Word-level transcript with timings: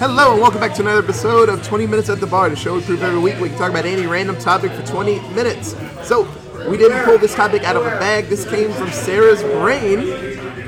Hello 0.00 0.32
and 0.32 0.40
welcome 0.40 0.60
back 0.60 0.72
to 0.74 0.80
another 0.80 1.02
episode 1.02 1.50
of 1.50 1.62
20 1.62 1.86
Minutes 1.86 2.08
at 2.08 2.20
the 2.20 2.26
Bar, 2.26 2.48
the 2.48 2.56
show 2.56 2.74
we 2.76 2.80
prove 2.80 3.02
every 3.02 3.20
week 3.20 3.38
we 3.38 3.50
can 3.50 3.58
talk 3.58 3.70
about 3.70 3.84
any 3.84 4.06
random 4.06 4.34
topic 4.38 4.72
for 4.72 4.82
20 4.86 5.20
minutes. 5.34 5.76
So, 6.02 6.26
we 6.70 6.78
didn't 6.78 7.04
pull 7.04 7.18
this 7.18 7.34
topic 7.34 7.64
out 7.64 7.76
of 7.76 7.84
a 7.84 7.90
bag. 7.90 8.26
This 8.26 8.48
came 8.48 8.72
from 8.72 8.90
Sarah's 8.90 9.42
brain 9.42 9.98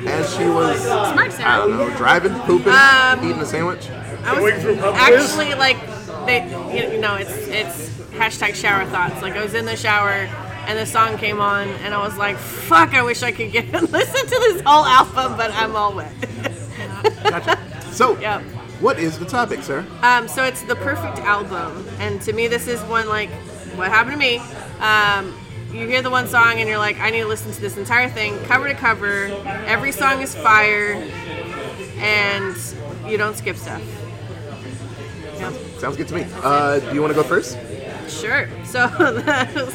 as 0.06 0.34
she 0.37 0.45
was, 0.45 0.79
Smart 0.82 1.32
Sarah. 1.32 1.48
I 1.48 1.56
don't 1.56 1.71
know, 1.79 1.96
driving, 1.96 2.34
pooping, 2.40 2.72
Um, 2.74 3.24
eating 3.24 3.40
a 3.40 3.46
sandwich. 3.46 3.89
I 4.25 4.39
was 4.39 4.62
through 4.62 4.77
pub 4.77 4.95
quiz? 4.95 5.21
actually 5.21 5.55
like, 5.55 5.79
they, 6.27 6.45
you 6.93 7.01
know, 7.01 7.14
it's 7.14 7.30
it's 7.49 7.89
hashtag 8.11 8.55
shower 8.55 8.85
thoughts. 8.87 9.23
Like 9.23 9.33
I 9.33 9.43
was 9.43 9.55
in 9.55 9.64
the 9.64 9.77
shower 9.77 10.29
and 10.67 10.79
the 10.79 10.87
song 10.87 11.17
came 11.17 11.41
on, 11.41 11.69
and 11.69 11.93
I 11.95 12.07
was 12.07 12.17
like, 12.19 12.37
"Fuck! 12.37 12.95
I 12.95 13.03
wish 13.03 13.23
I 13.23 13.33
could 13.33 13.51
get 13.51 13.64
and 13.75 13.91
listen 13.91 14.27
to 14.27 14.29
this 14.29 14.62
whole 14.64 14.85
album, 14.85 15.37
but 15.37 15.51
I'm 15.53 15.75
all 15.75 15.95
wet." 15.95 16.12
Gotcha. 17.25 17.59
So, 17.93 18.19
Yep. 18.21 18.43
What 18.83 18.99
is 18.99 19.19
the 19.19 19.25
topic, 19.25 19.62
sir? 19.62 19.86
Um, 20.03 20.27
so 20.27 20.45
it's 20.45 20.63
the 20.63 20.75
perfect 20.77 21.18
album, 21.18 21.86
and 21.99 22.21
to 22.23 22.32
me, 22.32 22.49
this 22.49 22.67
is 22.67 22.81
one 22.82 23.09
like 23.09 23.31
what 23.77 23.89
happened 23.90 24.13
to 24.13 24.18
me. 24.18 24.39
Um, 24.81 25.39
you 25.73 25.86
hear 25.86 26.03
the 26.03 26.11
one 26.11 26.27
song, 26.27 26.59
and 26.59 26.68
you're 26.68 26.79
like, 26.79 26.99
I 26.99 27.11
need 27.11 27.21
to 27.21 27.29
listen 27.29 27.53
to 27.53 27.61
this 27.61 27.76
entire 27.76 28.11
thing, 28.11 28.39
cover 28.45 28.68
to 28.68 28.75
cover. 28.75 29.26
Every 29.67 29.93
song 29.93 30.21
is 30.21 30.35
fire, 30.35 30.95
and 31.96 32.56
you 33.06 33.17
don't 33.17 33.37
skip 33.37 33.56
stuff. 33.56 33.83
Yep. 35.39 35.53
Sounds 35.78 35.97
good 35.97 36.09
to 36.09 36.14
me. 36.14 36.27
Uh, 36.42 36.81
do 36.81 36.95
you 36.95 37.01
want 37.01 37.12
to 37.12 37.20
go 37.20 37.23
first? 37.23 37.56
Sure. 38.09 38.48
So 38.64 38.89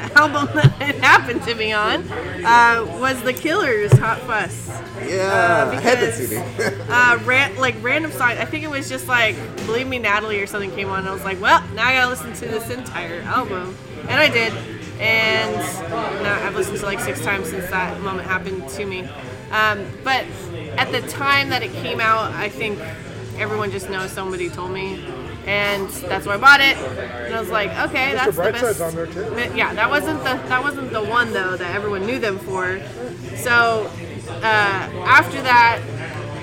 album 0.16 0.48
that 0.54 0.74
it 0.80 0.96
happened 1.02 1.42
to 1.44 1.54
me 1.54 1.72
on 1.72 2.02
uh, 2.10 2.84
was 3.00 3.20
The 3.22 3.32
Killers' 3.32 3.92
Hot 3.98 4.18
Fuss. 4.20 4.68
Yeah, 5.06 5.70
I 5.72 5.80
had 5.80 5.98
that 5.98 6.18
because- 6.18 6.28
CD. 6.28 6.74
Uh, 6.90 7.18
ran, 7.24 7.54
like 7.56 7.76
random 7.82 8.10
song. 8.10 8.30
I 8.30 8.44
think 8.46 8.64
it 8.64 8.70
was 8.70 8.88
just 8.88 9.08
like 9.08 9.36
"Believe 9.66 9.86
Me, 9.86 9.98
Natalie" 9.98 10.40
or 10.40 10.46
something 10.46 10.70
came 10.70 10.88
on. 10.88 11.00
And 11.00 11.08
I 11.08 11.12
was 11.12 11.22
like, 11.22 11.40
well, 11.40 11.62
now 11.74 11.86
I 11.86 11.92
gotta 11.92 12.08
listen 12.08 12.32
to 12.32 12.46
this 12.46 12.70
entire 12.70 13.20
album, 13.22 13.76
and 14.08 14.18
I 14.18 14.28
did. 14.28 14.52
And 14.98 15.54
now 16.24 16.44
I've 16.46 16.56
listened 16.56 16.78
to 16.78 16.86
like 16.86 16.98
six 17.00 17.20
times 17.22 17.50
since 17.50 17.68
that 17.70 18.00
moment 18.00 18.26
happened 18.26 18.68
to 18.70 18.84
me. 18.86 19.08
Um, 19.52 19.86
but 20.02 20.24
at 20.76 20.90
the 20.92 21.02
time 21.08 21.50
that 21.50 21.62
it 21.62 21.72
came 21.72 22.00
out, 22.00 22.32
I 22.32 22.48
think 22.48 22.78
everyone 23.38 23.70
just 23.70 23.88
knows 23.90 24.10
somebody 24.10 24.48
told 24.50 24.72
me, 24.72 25.04
and 25.48 25.88
that's 25.88 26.26
why 26.26 26.34
I 26.34 26.36
bought 26.36 26.60
it. 26.60 26.76
And 26.76 27.34
I 27.34 27.40
was 27.40 27.48
like, 27.48 27.70
okay, 27.88 28.12
that's 28.12 28.36
the 28.36 28.52
best. 28.52 28.80
on 28.82 28.94
there, 28.94 29.06
too. 29.06 29.34
Yeah, 29.56 29.72
that 29.74 29.88
wasn't 29.88 30.18
the 30.18 30.34
that 30.48 30.62
wasn't 30.62 30.92
the 30.92 31.02
one 31.02 31.32
though 31.32 31.56
that 31.56 31.74
everyone 31.74 32.04
knew 32.04 32.18
them 32.18 32.38
for. 32.38 32.80
So 33.36 33.90
uh, 34.28 34.42
after 34.42 35.40
that, 35.40 35.80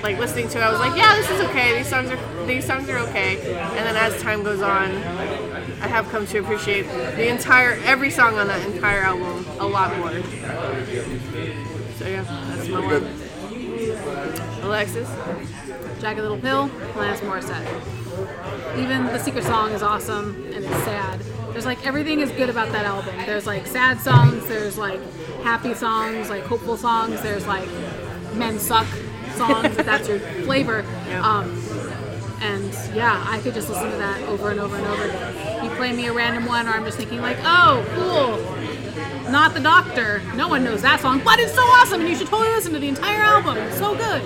like 0.02 0.18
listening 0.18 0.48
to 0.48 0.58
it, 0.58 0.62
I 0.62 0.72
was 0.72 0.80
like, 0.80 0.96
yeah, 0.96 1.14
this 1.14 1.30
is 1.30 1.40
okay. 1.42 1.78
These 1.78 1.88
songs 1.88 2.10
are 2.10 2.46
these 2.46 2.66
songs 2.66 2.88
are 2.88 2.98
okay. 2.98 3.36
And 3.36 3.86
then 3.86 3.94
as 3.94 4.20
time 4.20 4.42
goes 4.42 4.60
on, 4.60 4.90
I 4.90 5.86
have 5.86 6.08
come 6.08 6.26
to 6.26 6.38
appreciate 6.38 6.82
the 6.82 7.28
entire 7.28 7.78
every 7.84 8.10
song 8.10 8.34
on 8.38 8.48
that 8.48 8.68
entire 8.68 9.02
album 9.02 9.46
a 9.60 9.66
lot 9.66 9.96
more. 9.98 10.10
So 11.94 12.08
yeah, 12.08 12.24
that's 12.48 12.68
my 12.68 12.80
Good. 12.88 13.02
one. 13.04 14.62
Alexis, 14.64 15.08
Jagged 16.00 16.20
Little 16.20 16.38
Pill, 16.38 16.68
Alanis 16.94 17.20
Morissette. 17.20 18.05
Even 18.76 19.04
the 19.06 19.18
secret 19.18 19.44
song 19.44 19.72
is 19.72 19.82
awesome 19.82 20.34
and 20.46 20.64
it's 20.64 20.84
sad. 20.84 21.20
There's 21.52 21.66
like 21.66 21.86
everything 21.86 22.20
is 22.20 22.30
good 22.32 22.50
about 22.50 22.70
that 22.72 22.84
album. 22.84 23.14
There's 23.24 23.46
like 23.46 23.66
sad 23.66 24.00
songs, 24.00 24.46
there's 24.46 24.76
like 24.76 25.00
happy 25.42 25.74
songs, 25.74 26.28
like 26.28 26.44
hopeful 26.44 26.76
songs, 26.76 27.22
there's 27.22 27.46
like 27.46 27.68
men 28.34 28.58
suck 28.58 28.86
songs 29.34 29.76
if 29.76 29.86
that's 29.86 30.08
your 30.08 30.18
flavor. 30.44 30.84
Um, 31.22 31.62
and 32.40 32.72
yeah, 32.94 33.24
I 33.26 33.40
could 33.40 33.54
just 33.54 33.68
listen 33.68 33.90
to 33.90 33.96
that 33.96 34.22
over 34.28 34.50
and 34.50 34.60
over 34.60 34.76
and 34.76 34.86
over 34.86 35.04
again. 35.04 35.64
You 35.64 35.70
play 35.70 35.92
me 35.92 36.06
a 36.06 36.12
random 36.12 36.46
one, 36.46 36.68
or 36.68 36.72
I'm 36.72 36.84
just 36.84 36.98
thinking 36.98 37.20
like, 37.20 37.38
oh, 37.40 37.84
cool. 37.94 39.30
Not 39.32 39.54
the 39.54 39.60
Doctor. 39.60 40.22
No 40.34 40.48
one 40.48 40.62
knows 40.62 40.82
that 40.82 41.00
song, 41.00 41.20
but 41.24 41.38
it's 41.38 41.54
so 41.54 41.62
awesome, 41.62 42.00
and 42.00 42.08
you 42.08 42.14
should 42.14 42.28
totally 42.28 42.54
listen 42.54 42.72
to 42.74 42.78
the 42.78 42.88
entire 42.88 43.22
album. 43.22 43.56
It's 43.56 43.78
so 43.78 43.96
good. 43.96 44.22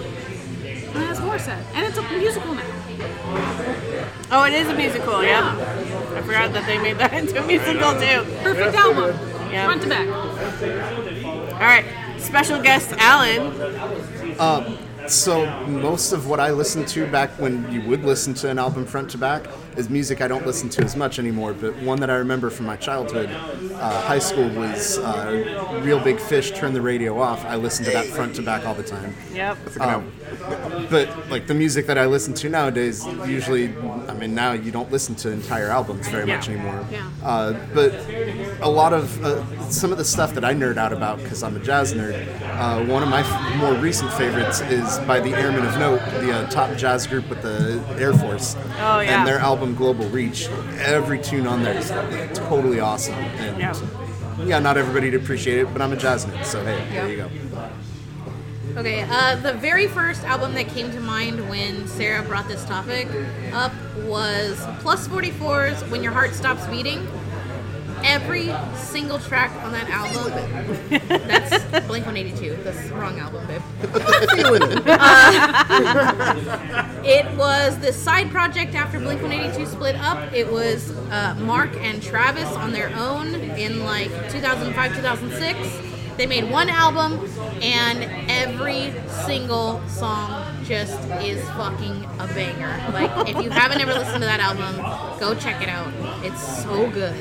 And 0.64 0.96
that's 0.96 1.20
Morissette, 1.20 1.64
and 1.74 1.86
it's 1.86 1.96
a 1.96 2.02
musical 2.18 2.54
now. 2.54 3.79
Oh, 4.30 4.44
it 4.44 4.52
is 4.54 4.68
a 4.68 4.74
musical. 4.74 5.22
Yeah, 5.22 5.54
I 6.16 6.22
forgot 6.22 6.52
that 6.52 6.66
they 6.66 6.78
made 6.78 6.98
that 6.98 7.12
into 7.20 7.42
a 7.42 7.46
musical 7.46 7.92
too. 7.94 8.24
Perfect 8.42 8.74
Yeah, 8.74 8.82
album, 8.82 9.50
Yeah. 9.52 9.64
front 9.66 9.82
to 9.82 9.88
back. 9.88 10.08
All 11.54 11.66
right, 11.66 11.84
special 12.18 12.60
guest 12.62 12.92
Alan. 12.98 13.52
Uh, 14.38 14.76
So 15.10 15.44
most 15.66 16.12
of 16.12 16.28
what 16.28 16.38
I 16.38 16.52
listened 16.52 16.86
to 16.88 17.04
back 17.10 17.30
when 17.30 17.70
you 17.72 17.80
would 17.88 18.04
listen 18.04 18.32
to 18.34 18.48
an 18.48 18.60
album 18.60 18.86
front 18.86 19.10
to 19.10 19.18
back 19.18 19.44
is 19.76 19.90
music 19.90 20.20
I 20.20 20.28
don't 20.28 20.46
listen 20.46 20.68
to 20.70 20.84
as 20.84 20.94
much 20.94 21.18
anymore. 21.18 21.52
But 21.52 21.74
one 21.82 21.98
that 22.00 22.10
I 22.10 22.14
remember 22.14 22.48
from 22.48 22.66
my 22.66 22.76
childhood, 22.76 23.28
uh, 23.28 24.02
high 24.02 24.20
school, 24.20 24.48
was 24.50 24.98
uh, 24.98 25.80
"Real 25.82 25.98
Big 25.98 26.20
Fish." 26.20 26.52
Turn 26.52 26.72
the 26.74 26.80
radio 26.80 27.20
off. 27.20 27.44
I 27.44 27.56
listened 27.56 27.86
to 27.86 27.92
that 27.92 28.06
front 28.06 28.36
to 28.36 28.42
back 28.42 28.64
all 28.66 28.74
the 28.74 28.84
time. 28.84 29.14
Yep. 29.32 29.80
Um, 29.80 30.12
but 30.90 31.08
like 31.28 31.48
the 31.48 31.54
music 31.54 31.86
that 31.86 31.98
I 31.98 32.06
listen 32.06 32.32
to 32.34 32.48
nowadays, 32.48 33.04
usually, 33.26 33.76
I 34.08 34.14
mean, 34.14 34.34
now 34.34 34.52
you 34.52 34.70
don't 34.70 34.92
listen 34.92 35.16
to 35.16 35.30
entire 35.30 35.70
albums 35.70 36.06
very 36.08 36.26
much 36.26 36.48
anymore. 36.48 36.84
Yeah. 36.90 37.10
Uh, 37.24 37.52
but 37.74 37.92
a 38.60 38.68
lot 38.68 38.92
of 38.92 39.24
uh, 39.24 39.70
some 39.70 39.90
of 39.90 39.98
the 39.98 40.04
stuff 40.04 40.34
that 40.34 40.44
I 40.44 40.54
nerd 40.54 40.76
out 40.76 40.92
about 40.92 41.18
because 41.18 41.42
I'm 41.42 41.56
a 41.56 41.60
jazz 41.60 41.94
nerd. 41.94 42.26
Uh, 42.42 42.84
one 42.84 43.02
of 43.02 43.08
my 43.08 43.20
f- 43.20 43.56
more 43.56 43.74
recent 43.74 44.12
favorites 44.12 44.60
is 44.62 44.99
by 45.06 45.20
the 45.20 45.30
Airmen 45.34 45.64
of 45.64 45.78
Note, 45.78 46.00
the 46.20 46.32
uh, 46.32 46.50
top 46.50 46.76
jazz 46.76 47.06
group 47.06 47.28
with 47.28 47.42
the 47.42 47.82
Air 47.98 48.12
Force. 48.12 48.56
Oh, 48.78 49.00
yeah. 49.00 49.18
And 49.18 49.26
their 49.26 49.38
album 49.38 49.74
Global 49.74 50.06
Reach. 50.08 50.48
Every 50.78 51.20
tune 51.20 51.46
on 51.46 51.62
there 51.62 51.76
is 51.76 51.90
totally 52.38 52.80
awesome. 52.80 53.14
And 53.14 53.58
Yeah. 53.58 53.74
yeah, 54.44 54.58
not 54.58 54.76
everybody 54.76 55.10
to 55.10 55.16
appreciate 55.16 55.58
it, 55.58 55.72
but 55.72 55.82
I'm 55.82 55.92
a 55.92 55.96
jazz 55.96 56.24
nerd, 56.26 56.44
so 56.44 56.64
hey, 56.64 56.84
there 56.90 57.08
you 57.08 57.16
go. 57.16 57.30
Okay, 58.76 59.02
uh, 59.10 59.34
the 59.36 59.54
very 59.54 59.88
first 59.88 60.22
album 60.22 60.54
that 60.54 60.68
came 60.68 60.92
to 60.92 61.00
mind 61.00 61.48
when 61.50 61.88
Sarah 61.88 62.22
brought 62.22 62.46
this 62.46 62.64
topic 62.64 63.08
up 63.52 63.72
was 64.04 64.64
Plus 64.78 65.08
44's 65.08 65.82
When 65.90 66.02
Your 66.04 66.12
Heart 66.12 66.34
Stops 66.34 66.64
Beating. 66.68 67.06
Every 68.04 68.52
single 68.76 69.18
track 69.18 69.50
on 69.64 69.72
that 69.72 69.88
album, 69.88 70.32
that's 71.08 71.64
Blink 71.86 72.06
182. 72.06 72.56
That's 72.62 72.88
the 72.88 72.94
wrong 72.94 73.18
album, 73.18 73.46
babe. 73.46 73.62
It 77.04 77.36
was 77.36 77.78
the 77.78 77.92
side 77.92 78.30
project 78.30 78.74
after 78.74 78.98
Blink 78.98 79.22
182 79.22 79.66
split 79.66 79.96
up. 79.96 80.32
It 80.32 80.50
was 80.50 80.90
uh, 81.10 81.34
Mark 81.40 81.74
and 81.76 82.02
Travis 82.02 82.48
on 82.56 82.72
their 82.72 82.90
own 82.96 83.34
in 83.34 83.84
like 83.84 84.10
2005, 84.30 84.96
2006. 84.96 85.86
They 86.16 86.26
made 86.26 86.50
one 86.50 86.68
album, 86.68 87.26
and 87.62 88.30
every 88.30 88.92
single 89.24 89.80
song 89.88 90.44
just 90.64 90.92
is 91.22 91.42
fucking 91.50 92.04
a 92.18 92.26
banger. 92.34 92.76
Like, 92.92 93.28
if 93.28 93.42
you 93.42 93.48
haven't 93.48 93.80
ever 93.80 93.94
listened 93.94 94.20
to 94.20 94.26
that 94.26 94.40
album, 94.40 94.76
go 95.18 95.34
check 95.34 95.62
it 95.62 95.68
out. 95.70 95.90
It's 96.22 96.62
so 96.62 96.90
good. 96.90 97.14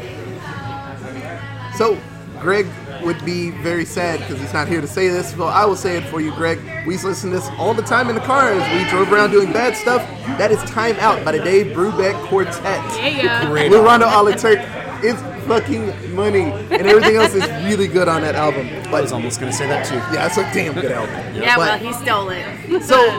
So, 1.79 1.97
Greg 2.41 2.67
would 3.05 3.23
be 3.23 3.51
very 3.51 3.85
sad 3.85 4.19
because 4.19 4.37
he's 4.41 4.51
not 4.51 4.67
here 4.67 4.81
to 4.81 4.87
say 4.87 5.07
this. 5.07 5.33
Well, 5.33 5.47
I 5.47 5.63
will 5.63 5.77
say 5.77 5.95
it 5.95 6.03
for 6.09 6.19
you, 6.19 6.33
Greg. 6.35 6.59
We 6.85 6.97
listen 6.97 7.29
to 7.29 7.37
this 7.37 7.47
all 7.57 7.73
the 7.73 7.83
time 7.83 8.09
in 8.09 8.15
the 8.15 8.21
car 8.21 8.51
as 8.51 8.83
we 8.83 8.89
drove 8.89 9.09
around 9.13 9.31
doing 9.31 9.53
bad 9.53 9.77
stuff. 9.77 10.01
That 10.37 10.51
is 10.51 10.61
Time 10.69 10.97
Out 10.99 11.23
by 11.23 11.31
the 11.31 11.39
Dave 11.39 11.67
Brubeck 11.67 12.21
Quartet. 12.27 12.83
Yeah. 13.01 13.45
Great. 13.45 13.71
With 13.71 13.79
Rondo 13.79 14.09
Turk. 14.33 14.59
It's 15.01 15.21
fucking 15.47 16.13
money. 16.13 16.51
And 16.51 16.85
everything 16.85 17.15
else 17.15 17.33
is 17.33 17.47
really 17.63 17.87
good 17.87 18.09
on 18.09 18.23
that 18.23 18.35
album. 18.35 18.67
I 18.93 18.99
was 18.99 19.13
almost 19.13 19.39
gonna 19.39 19.53
say 19.53 19.65
that 19.67 19.85
too. 19.85 19.95
yeah, 20.13 20.25
it's 20.25 20.35
a 20.35 20.43
damn 20.53 20.73
good 20.73 20.91
album. 20.91 21.15
Yeah, 21.33 21.57
well, 21.57 21.79
But- 21.79 21.81
he 21.81 21.93
stole 21.93 22.29
it. 22.29 22.83
So, 22.83 23.09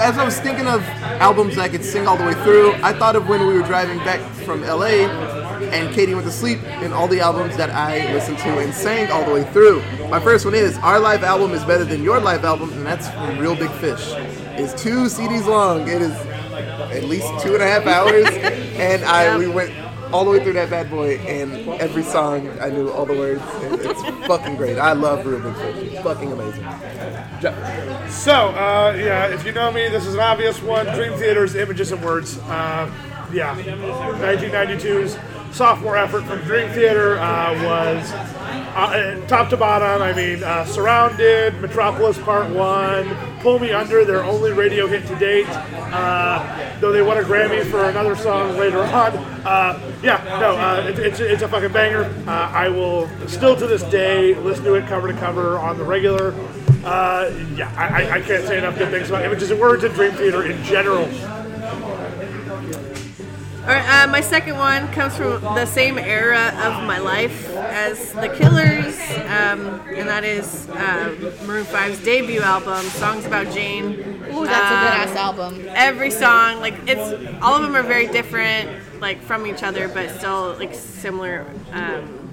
as 0.00 0.16
I 0.16 0.24
was 0.24 0.40
thinking 0.40 0.66
of 0.66 0.82
albums 1.20 1.58
I 1.58 1.68
could 1.68 1.84
sing 1.84 2.08
all 2.08 2.16
the 2.16 2.24
way 2.24 2.34
through, 2.44 2.72
I 2.82 2.94
thought 2.94 3.14
of 3.14 3.28
when 3.28 3.46
we 3.46 3.52
were 3.52 3.66
driving 3.66 3.98
back 3.98 4.20
from 4.46 4.64
LA 4.64 5.06
and 5.62 5.94
Katie 5.94 6.14
went 6.14 6.26
to 6.26 6.32
sleep 6.32 6.62
and 6.64 6.92
all 6.92 7.08
the 7.08 7.20
albums 7.20 7.56
that 7.56 7.70
I 7.70 8.12
listened 8.12 8.38
to 8.38 8.58
and 8.58 8.72
sang 8.74 9.10
all 9.10 9.24
the 9.24 9.32
way 9.32 9.44
through. 9.52 9.80
My 10.08 10.20
first 10.20 10.44
one 10.44 10.54
is 10.54 10.76
Our 10.78 10.98
Live 11.00 11.24
Album 11.24 11.52
is 11.52 11.64
Better 11.64 11.84
Than 11.84 12.02
Your 12.02 12.20
Live 12.20 12.44
Album, 12.44 12.72
and 12.72 12.86
that's 12.86 13.08
from 13.10 13.38
Real 13.38 13.56
Big 13.56 13.70
Fish. 13.72 14.12
It's 14.58 14.80
two 14.80 15.06
CDs 15.06 15.46
long. 15.46 15.82
It 15.88 16.02
is 16.02 16.12
at 16.12 17.04
least 17.04 17.28
two 17.42 17.54
and 17.54 17.62
a 17.62 17.66
half 17.66 17.86
hours, 17.86 18.26
and 18.76 19.04
I 19.04 19.36
we 19.36 19.46
went 19.48 19.72
all 20.12 20.24
the 20.24 20.30
way 20.30 20.42
through 20.42 20.52
that 20.54 20.70
bad 20.70 20.88
boy, 20.88 21.16
and 21.18 21.68
every 21.80 22.02
song 22.02 22.48
I 22.60 22.70
knew 22.70 22.90
all 22.90 23.04
the 23.04 23.14
words. 23.14 23.42
and 23.62 23.80
It's 23.80 24.02
fucking 24.26 24.56
great. 24.56 24.78
I 24.78 24.92
love 24.92 25.26
Real 25.26 25.40
Big 25.40 25.54
Fish. 25.56 25.92
It's 25.92 26.02
fucking 26.02 26.32
amazing. 26.32 26.62
So, 28.10 28.32
uh, 28.32 28.96
yeah, 28.98 29.26
if 29.26 29.44
you 29.44 29.52
know 29.52 29.70
me, 29.72 29.88
this 29.88 30.06
is 30.06 30.14
an 30.14 30.20
obvious 30.20 30.62
one. 30.62 30.86
Dream 30.94 31.12
Theater's 31.18 31.54
Images 31.54 31.92
and 31.92 32.02
Words. 32.04 32.38
Uh, 32.38 32.90
yeah, 33.32 33.56
1992's 33.56 35.16
sophomore 35.60 35.96
effort 35.96 36.22
from 36.24 36.38
Dream 36.42 36.68
Theater 36.72 37.18
uh, 37.18 37.54
was 37.64 38.12
uh, 38.12 39.24
top 39.26 39.48
to 39.48 39.56
bottom. 39.56 40.02
I 40.02 40.12
mean, 40.12 40.44
uh, 40.44 40.66
Surrounded, 40.66 41.58
Metropolis 41.62 42.18
Part 42.18 42.50
1, 42.50 43.38
Pull 43.40 43.60
Me 43.60 43.72
Under, 43.72 44.04
their 44.04 44.22
only 44.22 44.52
radio 44.52 44.86
hit 44.86 45.06
to 45.06 45.16
date. 45.16 45.46
Uh, 45.48 46.78
though 46.80 46.92
they 46.92 47.00
won 47.00 47.16
a 47.16 47.22
Grammy 47.22 47.64
for 47.70 47.88
another 47.88 48.14
song 48.14 48.58
later 48.58 48.82
on. 48.82 49.16
Uh, 49.46 49.80
yeah, 50.02 50.22
no, 50.38 50.56
uh, 50.58 50.86
it, 50.86 50.98
it's, 50.98 51.20
it's 51.20 51.42
a 51.42 51.48
fucking 51.48 51.72
banger. 51.72 52.04
I 52.28 52.68
will 52.68 53.08
still 53.26 53.56
to 53.56 53.66
this 53.66 53.82
day 53.84 54.34
listen 54.34 54.62
to 54.64 54.74
it 54.74 54.86
cover 54.86 55.10
to 55.10 55.18
cover 55.18 55.56
on 55.58 55.78
the 55.78 55.84
regular. 55.84 56.34
Yeah, 56.82 57.72
I- 57.78 58.10
I 58.18 58.20
can't 58.20 58.46
say 58.46 58.58
enough 58.58 58.76
good 58.76 58.90
things 58.90 59.08
about 59.08 59.24
Images 59.24 59.50
and 59.50 59.58
Words 59.58 59.84
and 59.84 59.94
Dream 59.94 60.12
Theater 60.12 60.44
in 60.44 60.62
general. 60.64 61.08
All 63.66 63.72
right, 63.72 64.04
uh, 64.04 64.06
my 64.06 64.20
second 64.20 64.58
one 64.58 64.86
comes 64.92 65.16
from 65.16 65.42
the 65.42 65.66
same 65.66 65.98
era 65.98 66.52
of 66.62 66.86
my 66.86 66.98
life 66.98 67.50
as 67.56 68.12
The 68.12 68.28
Killers, 68.28 68.96
um, 69.26 69.80
and 69.88 70.08
that 70.08 70.22
is 70.22 70.68
uh, 70.68 71.32
Maroon 71.44 71.64
5's 71.64 71.98
debut 72.04 72.42
album, 72.42 72.84
Songs 72.90 73.26
About 73.26 73.52
Jane. 73.52 73.86
Ooh, 73.86 74.46
that's 74.46 74.70
a 74.70 75.08
good 75.08 75.10
ass 75.10 75.16
album. 75.16 75.66
Every 75.70 76.12
song, 76.12 76.60
like 76.60 76.74
it's 76.86 77.42
all 77.42 77.56
of 77.56 77.62
them 77.62 77.74
are 77.74 77.82
very 77.82 78.06
different, 78.06 79.00
like 79.00 79.20
from 79.20 79.48
each 79.48 79.64
other, 79.64 79.88
but 79.88 80.10
still 80.16 80.54
like 80.60 80.72
similar 80.72 81.44
um, 81.72 82.25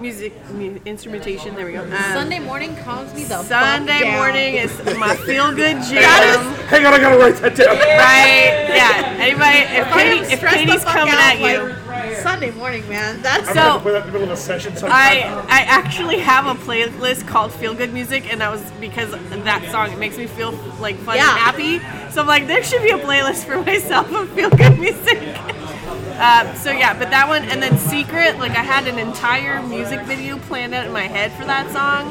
music 0.00 0.32
mu- 0.52 0.78
instrumentation. 0.84 1.54
There 1.54 1.66
we 1.66 1.72
go. 1.72 1.82
Um, 1.82 1.90
Sunday 2.12 2.38
morning 2.38 2.76
calms 2.76 3.12
me 3.14 3.22
the 3.24 3.36
fuck 3.36 3.46
Sunday 3.46 4.00
down. 4.00 4.16
morning 4.16 4.54
is 4.54 4.76
my 4.98 5.14
feel 5.16 5.52
good 5.54 5.82
jam. 5.88 6.54
Hang 6.66 6.84
on, 6.86 6.94
I 6.94 6.98
gotta 6.98 7.18
write 7.18 7.36
that 7.36 7.56
down. 7.56 7.76
Right? 7.76 8.66
Yeah. 8.74 9.16
Anybody? 9.18 9.58
If 9.58 9.86
If 9.86 9.92
I 9.92 10.02
am 10.02 10.18
Katie, 10.18 10.32
if 10.34 10.40
Katie's 10.40 10.84
coming 10.84 11.14
out, 11.14 11.20
at 11.20 11.38
you. 11.40 11.68
like, 11.86 12.16
Sunday 12.22 12.50
morning, 12.52 12.88
man. 12.88 13.20
That's 13.22 13.48
I'm 13.48 13.54
So- 13.54 13.60
gonna 13.60 13.72
have 13.72 13.84
that 13.84 14.00
in 14.00 14.06
the 14.06 14.12
middle 14.12 14.32
of 14.32 14.38
a 14.38 14.40
session. 14.40 14.72
I, 14.84 15.22
I 15.48 15.60
actually 15.62 16.18
have 16.18 16.46
a 16.46 16.54
playlist 16.54 17.26
called 17.26 17.52
Feel 17.52 17.74
Good 17.74 17.92
Music, 17.92 18.30
and 18.30 18.40
that 18.40 18.50
was 18.50 18.62
because 18.80 19.12
of 19.12 19.44
that 19.44 19.66
song. 19.70 19.90
It 19.92 19.98
makes 19.98 20.16
me 20.18 20.26
feel 20.26 20.52
like 20.80 20.96
fun 20.98 21.16
Yeah. 21.16 21.30
and 21.30 21.38
happy. 21.38 21.78
So 22.12 22.20
I'm 22.22 22.26
like, 22.26 22.46
there 22.46 22.62
should 22.62 22.82
be 22.82 22.90
a 22.90 22.98
playlist 22.98 23.44
for 23.44 23.60
myself 23.62 24.10
of 24.12 24.28
Feel 24.30 24.50
Good 24.50 24.78
Music. 24.78 25.18
Um, 26.18 26.56
so 26.56 26.70
yeah, 26.70 26.98
but 26.98 27.10
that 27.10 27.28
one, 27.28 27.42
and 27.44 27.62
then 27.62 27.76
Secret, 27.78 28.38
like 28.38 28.52
I 28.52 28.62
had 28.62 28.86
an 28.86 28.98
entire 28.98 29.62
music 29.62 30.00
video 30.02 30.38
planned 30.38 30.72
out 30.74 30.86
in 30.86 30.92
my 30.92 31.02
head 31.02 31.30
for 31.32 31.44
that 31.44 31.70
song. 31.72 32.10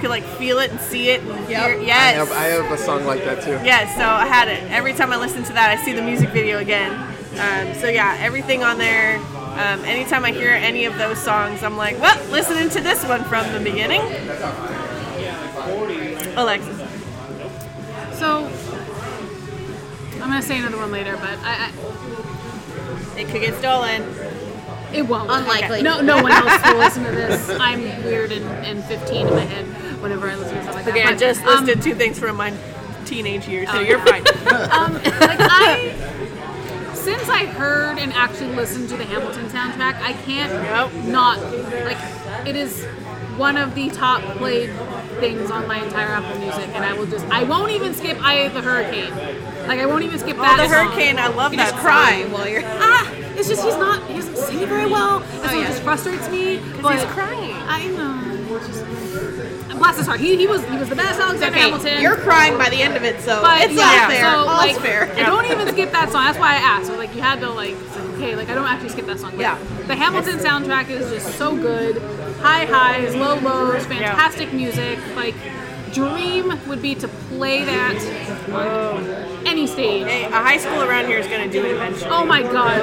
Could 0.00 0.10
like 0.10 0.22
feel 0.24 0.58
it 0.58 0.70
and 0.70 0.78
see 0.80 1.08
it 1.10 1.22
and 1.22 1.46
hear 1.46 1.58
it. 1.70 1.78
I 1.80 1.82
Yes. 1.82 2.16
have, 2.16 2.32
I 2.32 2.44
have 2.44 2.70
a 2.70 2.76
song 2.76 3.06
like 3.06 3.24
that 3.24 3.42
too. 3.42 3.58
Yeah, 3.64 3.88
so 3.96 4.02
I 4.04 4.26
had 4.26 4.48
it. 4.48 4.62
Every 4.70 4.92
time 4.92 5.12
I 5.12 5.16
listen 5.16 5.44
to 5.44 5.52
that, 5.54 5.70
I 5.76 5.82
see 5.82 5.92
the 5.92 6.02
music 6.02 6.28
video 6.30 6.58
again. 6.58 6.92
Um, 7.38 7.74
so 7.74 7.88
yeah, 7.88 8.16
everything 8.20 8.62
on 8.62 8.76
there. 8.78 9.16
Um, 9.16 9.82
anytime 9.84 10.24
I 10.24 10.30
hear 10.32 10.50
any 10.50 10.84
of 10.84 10.96
those 10.98 11.18
songs, 11.18 11.62
I'm 11.62 11.76
like, 11.76 11.98
well, 12.00 12.16
listening 12.30 12.68
to 12.70 12.80
this 12.80 13.02
one 13.06 13.24
from 13.24 13.50
the 13.52 13.60
beginning. 13.60 14.02
Alexis. 16.36 16.76
So 18.18 18.44
I'm 20.14 20.18
gonna 20.20 20.42
say 20.42 20.58
another 20.58 20.76
one 20.76 20.92
later, 20.92 21.16
but 21.16 21.38
I, 21.42 21.70
It 23.18 23.28
could 23.28 23.40
get 23.40 23.54
stolen. 23.58 24.02
It 24.92 25.02
won't. 25.02 25.30
Unlikely. 25.30 25.82
No, 25.82 26.00
no 26.00 26.22
one 26.22 26.32
else 26.32 26.62
will 26.64 26.78
listen 26.78 27.04
to 27.04 27.10
this. 27.10 27.48
I'm 27.60 27.82
weird 28.04 28.32
and, 28.32 28.44
and 28.64 28.82
15 28.84 29.26
in 29.26 29.34
my 29.34 29.40
head 29.40 29.66
whenever 30.02 30.30
I 30.30 30.36
listen 30.36 30.54
to 30.56 30.62
stuff 30.62 30.74
like 30.76 30.84
that. 30.86 30.90
Okay, 30.96 31.02
I 31.02 31.14
just 31.16 31.42
um, 31.44 31.66
listed 31.66 31.82
two 31.82 31.94
things 31.94 32.18
from 32.18 32.36
my 32.36 32.54
teenage 33.04 33.46
years, 33.48 33.68
so 33.70 33.78
Oh, 33.78 33.80
you're 33.80 33.98
yeah. 33.98 34.04
fine. 34.04 34.26
um, 34.72 34.94
like 34.94 35.40
I, 35.40 36.92
since 36.94 37.28
I 37.28 37.44
heard 37.46 37.98
and 37.98 38.12
actually 38.12 38.54
listened 38.54 38.88
to 38.90 38.96
the 38.96 39.04
Hamilton 39.04 39.46
soundtrack, 39.46 40.00
I 40.00 40.12
can't 40.24 40.52
Yep. 40.52 41.04
not 41.06 41.40
like 41.84 41.98
it 42.46 42.56
is 42.56 42.84
one 43.36 43.56
of 43.56 43.74
the 43.74 43.90
top 43.90 44.22
played 44.38 44.70
things 45.20 45.50
on 45.50 45.66
my 45.68 45.82
entire 45.82 46.08
Apple 46.08 46.38
Music, 46.40 46.68
and 46.74 46.84
I 46.84 46.92
will 46.94 47.06
just 47.06 47.26
I 47.26 47.44
won't 47.44 47.72
even 47.72 47.94
skip 47.94 48.18
"Eye 48.22 48.40
of 48.40 48.54
the 48.54 48.62
Hurricane." 48.62 49.12
Like 49.68 49.80
I 49.80 49.86
won't 49.86 50.02
even 50.02 50.18
skip 50.18 50.36
that. 50.36 50.54
Oh, 50.54 50.56
that. 50.56 50.68
the 50.68 50.74
song. 50.74 50.86
hurricane, 50.88 51.18
I 51.18 51.28
love 51.28 51.52
you 51.52 51.58
that 51.58 51.70
just 51.72 51.82
cry 51.82 52.22
song. 52.22 52.32
while 52.32 52.48
you're. 52.48 52.62
Ah, 52.64 53.12
it's 53.36 53.48
just 53.48 53.62
he's 53.62 53.76
not 53.76 54.08
he 54.08 54.14
doesn't 54.14 54.36
sing 54.36 54.66
very 54.66 54.90
well, 54.90 55.22
and 55.22 55.50
so 55.50 55.58
yeah. 55.58 55.68
just 55.68 55.82
frustrates 55.82 56.28
me. 56.30 56.58
But 56.80 56.96
he's 56.98 57.04
crying. 57.12 57.54
I 57.68 57.86
know. 57.88 58.58
Just, 58.66 58.84
bless 59.78 59.96
his 59.96 60.06
heart. 60.06 60.20
He, 60.20 60.36
he 60.36 60.46
was 60.46 60.64
he 60.64 60.76
was 60.76 60.88
the 60.88 60.96
best 60.96 61.20
Alexander 61.20 61.56
Okay, 61.56 61.70
Hamilton. 61.70 62.02
you're 62.02 62.16
crying 62.16 62.58
by 62.58 62.68
the 62.68 62.82
end 62.82 62.96
of 62.96 63.04
it, 63.04 63.20
so 63.20 63.40
But 63.40 63.62
it's 63.62 63.74
yeah, 63.74 63.84
all 63.84 64.10
fair. 64.10 64.20
so 64.20 64.38
All's 64.38 64.48
like, 64.48 64.76
fair. 64.78 65.12
I 65.12 65.22
don't 65.24 65.44
even 65.46 65.68
skip 65.68 65.92
that 65.92 66.10
song. 66.10 66.24
That's 66.24 66.38
why 66.38 66.54
I 66.54 66.56
asked. 66.56 66.86
So, 66.86 66.96
like, 66.96 67.14
you 67.14 67.20
had 67.22 67.40
to 67.40 67.50
like, 67.50 67.74
okay, 68.14 68.34
like 68.36 68.48
I 68.48 68.54
don't 68.54 68.66
actually 68.66 68.90
skip 68.90 69.06
that 69.06 69.20
song. 69.20 69.38
Yeah. 69.38 69.58
The 69.86 69.96
Hamilton 69.96 70.38
soundtrack 70.38 70.90
is 70.90 71.10
just 71.10 71.38
so 71.38 71.56
good. 71.56 72.02
High 72.38 72.64
highs, 72.66 73.14
low 73.14 73.38
lows, 73.38 73.86
fantastic 73.86 74.52
music. 74.52 74.98
Like, 75.14 75.34
dream 75.92 76.52
would 76.68 76.82
be 76.82 76.94
to 76.96 77.08
play 77.08 77.64
that 77.64 77.94
on 78.50 79.04
any 79.46 79.66
stage. 79.66 80.04
Hey, 80.04 80.24
a 80.24 80.30
high 80.30 80.58
school 80.58 80.82
around 80.82 81.06
here 81.06 81.18
is 81.18 81.26
going 81.26 81.48
to 81.48 81.50
do 81.50 81.64
it 81.64 81.72
eventually. 81.72 82.10
Oh 82.10 82.24
my 82.24 82.42
god. 82.42 82.78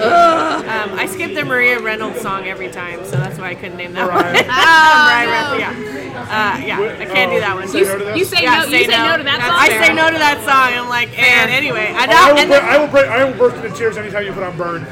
Um, 0.00 0.98
I 0.98 1.06
skipped 1.06 1.34
the 1.34 1.44
Maria 1.44 1.80
Reynolds 1.80 2.20
song 2.20 2.46
every 2.46 2.70
time, 2.70 3.04
so 3.04 3.12
that's 3.12 3.38
why 3.38 3.50
I 3.50 3.54
couldn't 3.54 3.76
name 3.76 3.92
that 3.94 4.06
Mariah. 4.06 4.32
one. 4.32 4.46
Mariah 4.46 5.28
Reynolds, 5.58 5.60
yeah. 5.60 6.20
Uh, 6.20 6.64
yeah, 6.64 6.96
I 7.00 7.04
can't 7.06 7.30
do 7.32 7.40
that 7.40 7.54
one. 7.54 7.68
Say 7.68 7.82
no? 7.82 8.14
You 8.14 8.24
say 8.24 8.42
Yeah, 8.42 8.60
no. 8.60 8.64
You 8.70 8.84
say 8.84 8.86
no 8.86 9.16
to 9.18 9.24
that 9.24 9.40
song. 9.40 9.56
I 9.58 9.68
say 9.84 9.92
no 9.94 10.10
to 10.10 10.18
that 10.18 10.38
song. 10.46 10.78
I'm 10.78 10.88
like, 10.88 11.10
and 11.18 11.50
anyway, 11.50 11.92
I 11.94 12.04
I 12.04 12.06
know. 12.06 12.32
will, 12.34 12.40
And 12.40 12.50
then, 12.50 12.64
I 12.64 12.78
will 12.78 12.88
break. 12.88 13.06
I 13.06 13.24
will 13.24 13.36
burst 13.36 13.56
into 13.62 13.76
tears 13.76 13.96
anytime 13.96 14.24
you 14.24 14.32
put 14.32 14.42
on 14.44 14.56
"Burn." 14.56 14.86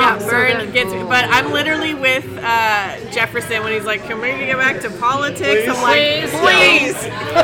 Yeah, 0.00 0.18
Oh, 0.20 0.28
so 0.28 0.72
gets 0.72 0.92
me. 0.92 1.02
But 1.04 1.24
I'm 1.30 1.52
literally 1.52 1.94
with 1.94 2.24
uh, 2.42 2.96
Jefferson 3.10 3.62
when 3.62 3.72
he's 3.72 3.84
like, 3.84 4.02
"Can 4.04 4.20
we 4.20 4.28
get 4.46 4.56
back 4.58 4.80
to 4.82 4.90
politics?" 4.90 5.68
I'm 5.68 5.82
like, 5.82 6.30
Please. 6.30 6.94
"Please, 6.94 6.96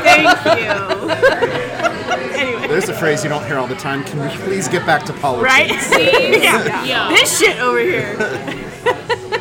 thank 0.05 0.45
you." 0.61 1.11
anyway, 2.41 2.67
There's 2.69 2.89
a 2.89 2.95
phrase 2.95 3.23
you 3.23 3.31
don't 3.31 3.45
hear 3.47 3.59
all 3.59 3.67
the 3.67 3.75
time. 3.77 4.05
Can 4.05 4.21
we 4.21 4.29
please 4.45 4.69
get 4.69 4.85
back 4.87 5.05
to 5.07 5.13
politics? 5.15 5.45
right? 5.45 5.69
yeah. 6.43 6.85
Yeah. 6.85 7.09
This 7.11 7.39
shit 7.39 7.59
over 7.61 7.79
here. 7.81 8.17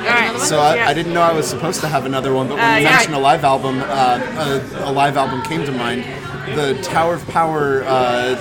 All 0.00 0.06
right. 0.06 0.40
So 0.40 0.58
I, 0.60 0.76
Yeah. 0.76 0.88
I 0.88 0.94
didn't 0.94 1.12
know 1.12 1.20
I 1.20 1.32
was 1.32 1.46
supposed 1.46 1.80
to 1.82 1.88
have 1.88 2.06
another 2.06 2.32
one, 2.32 2.48
but 2.48 2.56
when 2.56 2.64
Uh, 2.64 2.76
you 2.78 2.84
yeah. 2.84 2.90
mentioned 2.92 3.14
a 3.14 3.18
live 3.18 3.44
album, 3.44 3.82
uh, 3.82 4.18
a, 4.84 4.90
a 4.90 4.92
live 4.92 5.16
album 5.18 5.42
came 5.42 5.64
to 5.66 5.72
mind. 5.72 6.04
The 6.54 6.80
Tower 6.82 7.14
of 7.14 7.26
Power 7.28 7.84
uh, 7.84 8.36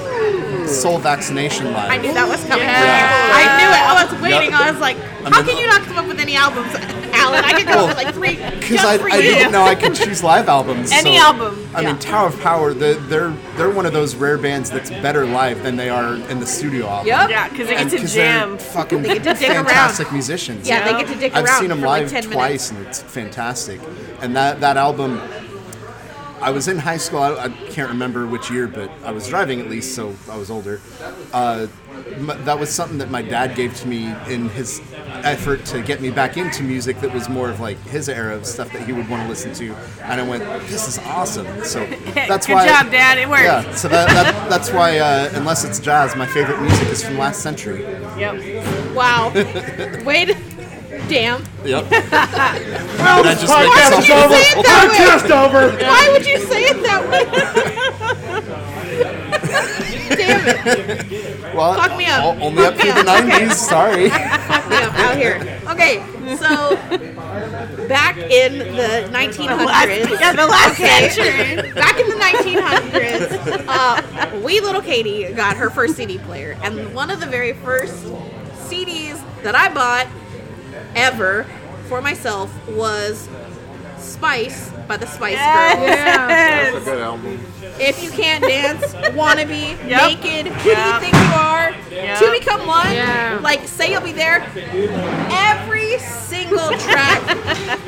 Soul 0.67 0.97
Vaccination 0.99 1.71
Live. 1.73 1.91
I 1.91 1.97
knew 1.97 2.13
that 2.13 2.27
was 2.27 2.43
coming. 2.45 2.65
Yeah. 2.65 3.31
I 3.33 3.57
knew 3.57 3.69
it. 3.69 3.81
I 3.81 4.03
was 4.03 4.21
waiting. 4.21 4.51
Yep. 4.51 4.59
I 4.59 4.71
was 4.71 4.79
like, 4.79 4.97
And 4.97 5.33
how 5.33 5.41
then- 5.41 5.55
can 5.55 5.57
you 5.57 5.67
not 5.67 5.81
come 5.83 5.97
up 5.97 6.07
with 6.07 6.19
any 6.19 6.35
albums, 6.35 6.73
Alan? 7.13 7.43
I 7.43 7.53
could 7.53 7.65
come 7.65 7.79
up 7.79 7.87
with 7.87 7.97
like 7.97 8.13
three 8.13 8.35
Because 8.59 8.85
I, 8.85 8.93
I 9.03 9.21
didn't 9.21 9.51
know 9.51 9.63
I 9.63 9.73
could 9.75 9.95
choose 9.95 10.23
live 10.23 10.47
albums. 10.47 10.91
Any 10.93 11.17
so- 11.17 11.23
album. 11.23 11.65
I 11.73 11.83
mean, 11.83 11.97
Tower 11.99 12.27
of 12.27 12.39
Power, 12.41 12.73
they're, 12.73 12.95
they're 12.95 13.31
they're 13.55 13.69
one 13.69 13.85
of 13.85 13.93
those 13.93 14.15
rare 14.15 14.37
bands 14.37 14.69
that's 14.69 14.89
better 14.89 15.25
live 15.25 15.61
than 15.63 15.75
they 15.75 15.89
are 15.89 16.15
in 16.15 16.39
the 16.39 16.45
studio 16.47 16.87
album. 16.87 17.07
Yep. 17.07 17.29
Yeah, 17.29 17.49
because 17.49 17.67
they 17.67 17.73
get 17.73 17.81
And 17.81 17.91
to 17.91 17.97
'cause 17.97 18.13
they're 18.13 18.39
jam. 18.39 18.57
fucking 18.57 19.01
They 19.03 19.19
get 19.19 19.23
to 19.23 19.33
dig 19.39 19.49
around. 19.51 19.65
fantastic 19.65 20.11
musicians. 20.11 20.67
Yeah, 20.67 20.83
they 20.83 20.91
get 21.03 21.07
to 21.13 21.19
dick 21.19 21.35
I've 21.35 21.45
around 21.45 21.59
seen 21.59 21.69
them 21.69 21.79
for 21.79 21.87
like 21.87 22.01
live 22.03 22.11
10 22.11 22.23
twice, 22.31 22.71
minutes. 22.71 22.99
and 23.01 23.05
it's 23.05 23.13
fantastic. 23.13 23.79
And 24.21 24.35
that 24.35 24.59
that 24.61 24.77
album, 24.77 25.21
I 26.41 26.51
was 26.51 26.67
in 26.67 26.77
high 26.77 26.97
school. 26.97 27.19
I, 27.19 27.45
I 27.45 27.49
can't 27.69 27.89
remember 27.89 28.25
which 28.25 28.49
year, 28.49 28.67
but 28.67 28.89
I 29.03 29.11
was 29.11 29.27
driving 29.27 29.59
at 29.59 29.69
least, 29.69 29.95
so 29.95 30.15
I 30.29 30.37
was 30.37 30.49
older. 30.49 30.79
Uh, 31.33 31.67
m- 32.15 32.31
that 32.45 32.57
was 32.59 32.69
something 32.69 32.97
that 32.99 33.09
my 33.11 33.21
dad 33.21 33.55
gave 33.55 33.75
to 33.77 33.87
me 33.87 34.13
in 34.29 34.49
his 34.49 34.81
effort 35.23 35.65
to 35.65 35.81
get 35.81 36.01
me 36.01 36.11
back 36.11 36.37
into 36.37 36.63
music. 36.63 36.99
That 37.01 37.13
was 37.13 37.27
more 37.29 37.49
of 37.49 37.59
like 37.59 37.77
his 37.87 38.07
era 38.09 38.35
of 38.35 38.45
stuff 38.45 38.71
that 38.73 38.83
he 38.85 38.93
would 38.93 39.09
want 39.09 39.23
to 39.23 39.29
listen 39.29 39.53
to, 39.55 39.73
and 40.03 40.21
I 40.21 40.27
went, 40.27 40.43
"This 40.67 40.87
is 40.87 40.97
awesome." 40.99 41.63
So 41.63 41.85
that's 42.13 42.47
Good 42.47 42.53
why. 42.53 42.67
job, 42.67 42.91
Dad. 42.91 43.17
It 43.17 43.27
worked. 43.29 43.43
Yeah, 43.43 43.75
so 43.75 43.87
that, 43.89 44.07
that 44.09 44.49
that's 44.49 44.71
why 44.71 44.97
uh, 44.99 45.29
unless 45.33 45.63
it's 45.65 45.79
jazz, 45.79 46.15
my 46.15 46.25
favorite 46.25 46.61
music 46.61 46.87
is 46.87 47.03
from 47.03 47.17
last 47.17 47.41
century. 47.41 47.81
Yep. 48.17 48.95
Wow. 48.95 49.31
Wait. 50.05 50.35
Damn. 51.09 51.43
Yep. 51.65 51.85
Well, 52.99 53.23
Did 53.23 53.31
I 53.31 53.33
this 53.33 53.41
just 53.41 53.53
make 53.53 53.71
podcast 53.71 54.03
is 54.03 54.09
over. 54.09 54.33
say 54.35 54.41
it 54.41 54.63
that? 54.63 54.87
Podcast 54.91 55.29
over. 55.31 55.61
Why 55.83 56.03
would 56.11 56.25
you 56.27 56.37
say 56.37 56.61
it 56.63 56.83
that 56.83 57.01
way? 57.09 57.23
Damn 60.15 60.47
it. 60.47 61.55
Well, 61.55 61.73
Fuck 61.75 61.97
me 61.97 62.05
up. 62.05 62.23
o- 62.25 62.39
Only 62.41 62.65
up 62.65 62.75
through 62.75 62.93
the 62.93 63.03
'90s. 63.03 63.53
Sorry. 63.53 64.09
Fuck 64.09 64.69
me 64.69 64.75
up 64.77 64.93
out 64.95 65.15
here. 65.17 65.59
Okay, 65.69 66.03
so 66.37 66.75
back 67.87 68.17
in 68.17 68.59
the 68.59 69.09
1900s. 69.11 70.19
Yeah, 70.19 70.33
the 70.33 70.45
last 70.47 70.77
century. 70.77 71.71
Back 71.73 71.99
in 71.99 72.09
the 72.09 72.15
1900s, 72.15 73.65
uh, 73.67 74.39
wee 74.43 74.59
little 74.61 74.81
Katie 74.81 75.31
got 75.33 75.55
her 75.57 75.69
first 75.69 75.95
CD 75.95 76.17
player, 76.19 76.57
and 76.63 76.93
one 76.93 77.09
of 77.09 77.19
the 77.19 77.25
very 77.27 77.53
first 77.53 77.93
CDs 78.67 79.19
that 79.43 79.55
I 79.55 79.73
bought 79.73 80.05
ever 80.95 81.45
for 81.87 82.01
myself 82.01 82.51
was 82.69 83.27
Spice 83.97 84.71
by 84.87 84.97
the 84.97 85.05
Spice 85.05 85.33
Yes. 85.33 85.75
Girls. 85.75 85.87
Yeah. 85.89 86.27
That's 86.71 86.87
a 86.87 86.89
good 86.89 87.01
album. 87.01 87.39
If 87.79 88.03
you 88.03 88.09
can't 88.11 88.43
dance, 88.43 88.93
wannabe, 89.15 89.77
Yep. 89.87 90.01
naked, 90.09 90.47
who 90.53 90.75
do 90.75 90.81
you 90.81 90.99
think 90.99 91.13
you 91.13 91.33
are? 91.35 91.71
Yep. 91.91 92.19
Two 92.19 92.31
become 92.31 92.65
one. 92.67 92.91
Yeah. 92.93 93.39
Like 93.41 93.67
say 93.67 93.91
you'll 93.91 94.01
be 94.01 94.11
there. 94.11 94.41
Every 95.31 95.97
single 95.99 96.69
track 96.79 97.21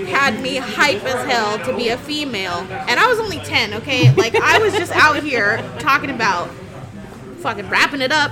had 0.07 0.39
me 0.41 0.57
hype 0.57 1.03
as 1.03 1.25
hell 1.29 1.57
to 1.65 1.75
be 1.75 1.89
a 1.89 1.97
female, 1.97 2.65
and 2.87 2.99
I 2.99 3.07
was 3.07 3.19
only 3.19 3.37
ten. 3.39 3.73
Okay, 3.75 4.13
like 4.15 4.35
I 4.35 4.59
was 4.59 4.73
just 4.73 4.91
out 4.93 5.21
here 5.23 5.57
talking 5.79 6.09
about 6.09 6.49
fucking 7.39 7.69
wrapping 7.69 8.01
it 8.01 8.11
up. 8.11 8.31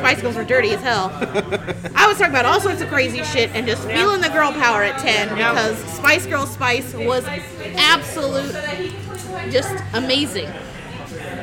Spice 0.00 0.22
Girls 0.22 0.36
were 0.36 0.44
dirty 0.44 0.70
as 0.72 0.80
hell. 0.80 1.10
I 1.94 2.06
was 2.06 2.16
talking 2.16 2.32
about 2.32 2.46
all 2.46 2.58
sorts 2.58 2.80
of 2.80 2.88
crazy 2.88 3.22
shit 3.22 3.50
and 3.50 3.66
just 3.66 3.82
feeling 3.86 4.22
the 4.22 4.30
girl 4.30 4.50
power 4.52 4.82
at 4.82 4.98
10 4.98 5.28
because 5.36 5.76
Spice 5.94 6.24
Girl 6.26 6.46
Spice 6.46 6.94
was 6.94 7.22
absolute, 7.76 8.54
just 9.50 9.74
amazing. 9.92 10.48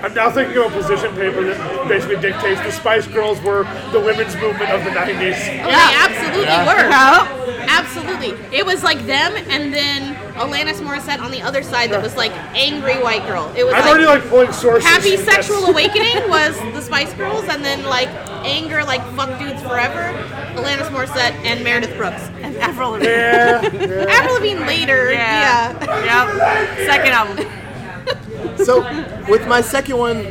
I'm 0.02 0.14
now 0.14 0.32
thinking 0.32 0.58
of 0.58 0.74
a 0.74 0.76
position 0.82 1.12
paper 1.16 1.44
that 1.44 1.88
basically 1.88 2.18
dictates 2.18 2.62
the 2.62 2.72
Spice 2.72 3.06
Girls 3.08 3.40
were 3.42 3.64
the 3.92 4.00
women's 4.00 4.36
movement 4.36 4.72
of 4.72 4.84
the 4.84 4.90
90s. 4.90 5.38
Oh, 5.64 5.70
They 5.70 5.96
absolutely 5.96 6.42
were. 6.46 6.90
Yeah. 6.90 7.66
Absolutely. 7.70 8.58
It 8.58 8.66
was 8.66 8.84
like 8.84 9.06
them 9.06 9.34
and 9.50 9.74
then 9.74 10.17
Alanis 10.38 10.80
Morissette 10.82 11.20
on 11.20 11.32
the 11.32 11.42
other 11.42 11.64
side 11.64 11.90
that 11.92 12.02
was 12.02 12.16
like 12.16 12.32
angry 12.56 12.96
white 13.02 13.26
girl. 13.26 13.52
It 13.56 13.64
was 13.64 13.74
I'm 13.74 13.82
like, 13.82 13.90
already 13.90 14.06
like 14.06 14.24
pulling 14.30 14.52
sources. 14.54 14.88
Happy 14.88 15.10
Yes. 15.12 15.26
Sexual 15.26 15.66
Awakening 15.66 16.30
was 16.30 16.58
the 16.74 16.82
Spice 16.82 17.14
Girls 17.14 17.46
and 17.46 17.64
then 17.66 17.84
like 17.86 18.10
anger 18.46 18.84
like 18.84 19.02
fuck 19.16 19.38
dudes 19.40 19.62
forever, 19.62 20.14
Alanis 20.56 20.90
Morissette 20.90 21.34
and 21.46 21.64
Meredith 21.64 21.96
Brooks. 21.98 22.22
And 22.42 22.56
Avril 22.58 22.92
Lavigne. 22.92 23.10
Yeah, 23.12 23.62
yeah. 23.62 24.06
Avril 24.10 24.36
Lavigne 24.36 24.66
later, 24.66 25.12
Yeah. 25.12 25.78
yeah. 25.84 26.78
Yep. 26.78 26.88
Second 26.88 27.12
album. 27.14 27.48
So, 28.64 28.82
with 29.30 29.46
my 29.48 29.62
second 29.62 29.98
one, 29.98 30.26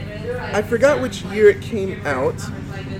I 0.52 0.62
forgot 0.62 1.00
which 1.00 1.22
year 1.24 1.50
it 1.50 1.60
came 1.60 2.04
out, 2.06 2.34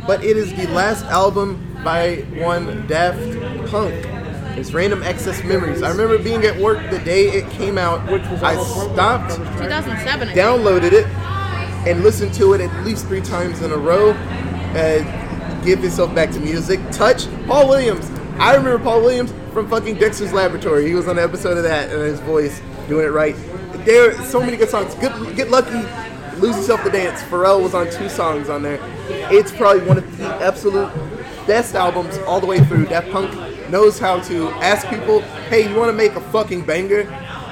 but 0.07 0.23
it 0.23 0.37
is 0.37 0.55
the 0.55 0.67
last 0.69 1.05
album 1.07 1.77
by 1.83 2.17
one 2.39 2.87
Daft 2.87 3.19
Punk. 3.71 3.95
It's 4.57 4.73
Random 4.73 5.03
Access 5.03 5.45
Memories. 5.45 5.83
I 5.83 5.91
remember 5.91 6.19
being 6.19 6.45
at 6.45 6.57
work 6.57 6.91
the 6.91 6.99
day 7.01 7.29
it 7.29 7.49
came 7.51 7.77
out. 7.77 8.11
Which 8.11 8.23
was 8.23 8.43
I 8.43 8.57
stopped, 8.65 9.37
2007. 9.37 10.29
Downloaded 10.29 10.93
it, 10.93 11.07
and 11.87 12.03
listened 12.03 12.33
to 12.35 12.55
it 12.55 12.63
at 12.63 12.85
least 12.87 13.05
three 13.07 13.21
times 13.21 13.61
in 13.61 13.71
a 13.71 13.77
row. 13.77 14.13
Uh, 14.13 15.63
give 15.63 15.85
yourself 15.85 16.15
back 16.15 16.31
to 16.31 16.41
music. 16.41 16.81
Touch 16.91 17.27
Paul 17.47 17.69
Williams. 17.69 18.11
I 18.39 18.55
remember 18.55 18.83
Paul 18.83 19.03
Williams 19.03 19.31
from 19.53 19.69
fucking 19.69 19.97
Dexter's 19.97 20.33
Laboratory. 20.33 20.87
He 20.87 20.95
was 20.95 21.07
on 21.07 21.19
an 21.19 21.25
episode 21.25 21.59
of 21.59 21.65
that, 21.65 21.91
and 21.93 22.01
his 22.01 22.21
voice 22.21 22.63
doing 22.89 23.05
it 23.05 23.11
right. 23.11 23.37
There 23.85 24.11
are 24.11 24.25
so 24.25 24.41
many 24.41 24.57
good 24.57 24.71
songs. 24.71 24.95
Good, 24.95 25.37
get 25.37 25.51
lucky. 25.51 25.87
Lose 26.41 26.57
yourself 26.57 26.83
to 26.85 26.91
dance. 26.91 27.23
Pharrell 27.25 27.63
was 27.63 27.75
on 27.75 27.91
two 27.91 28.09
songs 28.09 28.49
on 28.49 28.63
there. 28.63 28.79
It's 29.31 29.53
probably 29.53 29.87
one 29.87 29.99
of 29.99 30.19
the 30.19 30.27
absolute 30.37 30.91
best 31.47 31.75
albums 31.75 32.17
all 32.27 32.41
the 32.41 32.47
way 32.47 32.61
through. 32.61 32.87
Daft 32.87 33.11
Punk 33.11 33.31
knows 33.71 33.99
how 33.99 34.21
to 34.21 34.49
ask 34.63 34.89
people, 34.89 35.21
"Hey, 35.51 35.69
you 35.69 35.75
want 35.77 35.89
to 35.91 35.97
make 35.97 36.13
a 36.17 36.21
fucking 36.33 36.63
banger? 36.63 37.05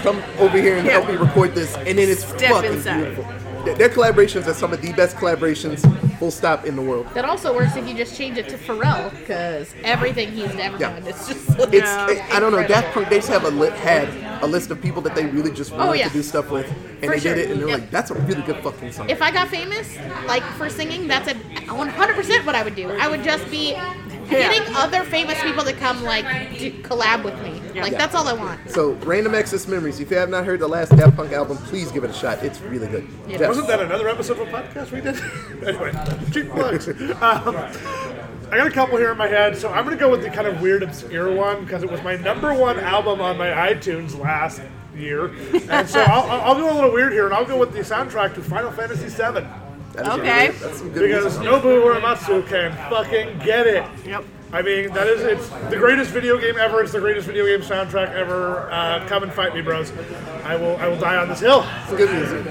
Come 0.03 0.23
over 0.39 0.59
here 0.59 0.77
and 0.77 0.87
help 0.87 1.09
me 1.09 1.17
record 1.17 1.55
this." 1.55 1.75
And 1.77 1.99
then 1.99 2.09
it's 2.09 2.25
Step 2.25 2.53
fucking 2.53 2.73
inside. 2.75 2.97
beautiful. 3.05 3.25
Their- 3.65 3.89
collaborations 3.89 4.47
are 4.47 4.53
some 4.53 4.75
of 4.75 4.83
the 4.83 4.93
best 4.93 5.17
collaborations, 5.17 5.81
full 6.19 6.31
stop, 6.31 6.67
in 6.67 6.77
the 6.77 6.83
world. 6.83 7.07
That 7.15 7.25
also 7.25 7.55
works 7.55 7.75
if 7.77 7.89
you 7.89 7.95
just 7.95 8.15
change 8.15 8.37
it 8.37 8.47
to 8.51 8.59
Pharrell 8.59 9.11
because 9.19 9.69
everything 9.83 10.33
he's 10.33 10.51
ever 10.57 10.77
Yeah. 10.79 10.91
done, 10.91 11.03
it's 11.07 11.27
just 11.29 11.49
It's 11.73 11.73
Yeah. 11.73 12.27
I 12.31 12.41
don't 12.41 12.53
know. 12.53 12.63
Daft 12.67 12.93
Punk 12.93 13.09
they 13.09 13.17
just 13.17 13.31
have 13.31 13.45
a 13.45 13.49
li- 13.49 13.71
had 13.71 14.07
a 14.43 14.47
list 14.47 14.71
of 14.71 14.83
people 14.83 15.01
that 15.03 15.15
they 15.15 15.25
really 15.25 15.51
just 15.51 15.73
oh, 15.73 15.77
wanted 15.79 15.91
Oh, 15.91 15.93
yeah. 15.95 16.09
to 16.09 16.13
do 16.13 16.23
stuff 16.23 16.51
with, 16.51 16.67
and 17.01 17.05
For 17.11 17.13
they 17.13 17.21
sure. 17.21 17.35
did 17.35 17.45
it, 17.47 17.51
and 17.53 17.61
they're 17.63 17.69
Yep. 17.71 17.79
like, 17.81 17.91
"That's 17.91 18.11
a 18.11 18.15
really 18.15 18.43
good 18.43 18.57
fucking 18.63 18.93
song." 18.93 19.09
if 19.09 19.23
I 19.23 19.31
got 19.31 19.49
famous, 19.49 19.89
like 20.27 20.43
for 20.59 20.69
singing, 20.69 21.09
that's 21.09 21.29
a 21.31 21.35
100% 21.73 22.45
what 22.45 22.55
I 22.55 22.63
would 22.65 22.77
do. 22.77 22.91
I 23.01 23.09
would 23.09 23.25
just 23.25 23.51
be 23.51 23.75
getting 24.29 24.75
other 24.75 25.05
famous 25.05 25.41
people 25.43 25.65
to 25.65 25.73
come 25.73 26.03
like 26.03 26.25
do, 26.59 26.73
collab 26.83 27.25
with 27.25 27.35
me. 27.43 27.61
Like 27.81 27.93
Yeah. 27.93 27.99
that's 27.99 28.15
all 28.15 28.27
I 28.29 28.33
want. 28.33 28.71
So, 28.71 28.93
Random 29.05 29.35
Access 29.35 29.67
Memories. 29.67 30.01
If 30.01 30.11
you 30.11 30.17
have 30.17 30.29
not 30.29 30.45
heard 30.45 30.61
the 30.61 30.69
last 30.69 30.95
Daft 30.97 31.17
Punk 31.17 31.33
album, 31.33 31.57
please 31.59 31.91
give 31.93 32.05
it 32.05 32.11
a 32.11 32.15
shot. 32.15 32.43
It's 32.43 32.61
really 32.61 32.87
good. 32.87 33.09
Jeff. 33.29 33.49
Wasn't 33.49 33.67
that 33.69 33.81
another 33.81 34.09
episode 34.09 34.39
of 34.39 34.49
a 34.49 34.51
podcast 34.51 34.93
we 34.93 35.01
did? 35.01 35.21
anyway, 35.67 35.93
cheap 36.33 36.51
plugs. 36.51 36.89
Um, 36.89 37.57
I 38.53 38.59
got 38.59 38.67
a 38.67 38.71
couple 38.71 38.99
here 38.99 39.11
in 39.11 39.19
my 39.19 39.27
head, 39.27 39.57
so 39.57 39.69
I'm 39.71 39.85
going 39.85 39.97
to 39.97 40.01
go 40.01 40.11
with 40.11 40.23
the 40.23 40.31
kind 40.31 40.47
of 40.47 40.61
weird, 40.61 40.83
obscure 40.83 41.35
one 41.35 41.65
because 41.65 41.83
it 41.83 41.91
was 41.91 42.03
my 42.03 42.17
number 42.17 42.55
one 42.55 42.79
album 42.79 43.21
on 43.21 43.37
my 43.37 43.49
iTunes 43.49 44.17
last 44.19 44.61
year. 44.95 45.35
And 45.71 45.89
so 45.89 46.01
I'll, 46.03 46.31
I'll 46.31 46.41
I'll 46.43 46.55
go 46.55 46.73
a 46.73 46.75
little 46.75 46.93
weird 46.93 47.13
here, 47.13 47.25
and 47.25 47.35
I'll 47.35 47.45
go 47.45 47.59
with 47.59 47.73
the 47.73 47.81
soundtrack 47.81 48.35
to 48.35 48.43
Final 48.43 48.71
Fantasy 48.71 49.09
VII. 49.09 49.45
That 49.95 50.07
is 50.07 50.13
Okay. 50.13 50.47
really- 50.49 50.59
that's 50.59 50.79
some 50.79 50.91
good 50.91 51.03
Because 51.09 51.39
music. 51.39 51.43
Nobu 51.63 52.01
Uematsu 52.01 52.49
can 52.49 52.73
fucking 52.91 53.39
get 53.45 53.67
it. 53.67 53.85
Yep. 54.07 54.25
I 54.53 54.63
mean, 54.63 54.93
that 54.93 55.07
is, 55.09 55.23
it's 55.23 55.49
the 55.71 55.77
greatest 55.77 56.11
video 56.11 56.39
game 56.39 56.55
ever. 56.61 56.81
It's 56.83 56.93
the 56.93 57.01
greatest 57.01 57.27
video 57.27 57.45
game 57.47 57.61
soundtrack 57.61 58.15
ever. 58.15 58.69
Uh, 58.71 59.05
come 59.09 59.23
and 59.25 59.33
fight 59.33 59.53
me, 59.55 59.63
bros. 59.63 59.93
I 60.45 60.55
will, 60.57 60.77
I 60.77 60.87
will 60.87 60.99
die 60.99 61.17
on 61.17 61.29
this 61.29 61.41
hill. 61.41 61.65
It's 61.85 61.93
good 61.97 62.11
music. 62.13 62.45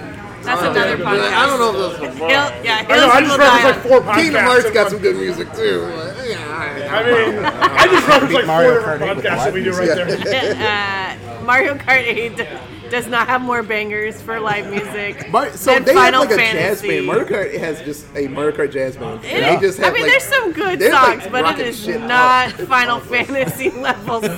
That's 0.44 0.62
another 0.62 0.98
But 0.98 1.06
podcast. 1.06 1.34
I 1.34 1.46
don't 1.46 1.60
know 1.60 1.70
if 1.90 2.00
those. 2.02 2.18
Hill, 2.18 2.28
yeah, 2.28 2.86
I 2.90 2.98
know, 2.98 3.08
I 3.08 3.22
just 3.22 3.38
die 3.38 3.44
referenced 3.64 3.64
like 3.64 3.76
four 3.88 4.02
podcasts. 4.02 4.16
Kingdom 4.16 4.44
Hearts 4.44 4.72
got 4.72 4.90
some 4.92 5.00
good 5.00 5.16
music 5.16 5.54
too. 5.54 5.82
Like, 5.84 6.30
yeah, 6.30 6.90
I 6.92 7.04
mean, 7.06 7.46
I 7.46 7.88
just 7.88 8.08
referenced 8.10 8.36
like 8.36 8.46
Mario 8.48 8.74
four 8.74 8.82
Kart 8.82 9.00
different 9.00 9.20
podcasts 9.24 9.44
that 9.46 9.54
we 9.54 9.64
do 9.64 9.72
right 9.72 9.88
live 9.88 10.24
there. 10.24 11.18
Uh, 11.40 11.44
Mario 11.46 11.76
Kart 11.76 12.02
8 12.04 12.48
does 12.94 13.08
not 13.08 13.28
have 13.28 13.42
more 13.42 13.64
bangers 13.64 14.22
for 14.22 14.40
live 14.40 14.70
music 14.70 15.28
Mar- 15.32 15.50
so 15.52 15.74
than 15.74 15.84
they 15.84 15.94
Final 15.96 16.22
have 16.22 16.30
like 16.30 16.40
a 16.40 16.42
Fantasy. 16.42 16.88
jazz 16.88 16.96
band. 16.96 17.06
Mario 17.08 17.26
Kart 17.26 17.58
has 17.58 17.82
just 17.82 18.06
a 18.16 18.28
Mario 18.28 18.52
Kart 18.56 18.72
jazz 18.72 18.96
band. 18.96 19.26
It- 19.26 19.32
And 19.34 19.44
they 19.62 19.68
just 19.68 19.80
have 19.80 19.88
I 19.90 19.94
mean, 19.94 20.04
like, 20.04 20.12
there's 20.12 20.24
some 20.24 20.52
good 20.52 20.78
they're, 20.78 20.92
like, 20.92 21.22
songs, 21.22 21.32
but 21.32 21.60
it 21.60 21.68
is 21.68 21.88
not 21.88 22.12
out. 22.60 22.68
Final. 22.68 23.00
Fantasy 23.00 23.72
level 23.72 24.22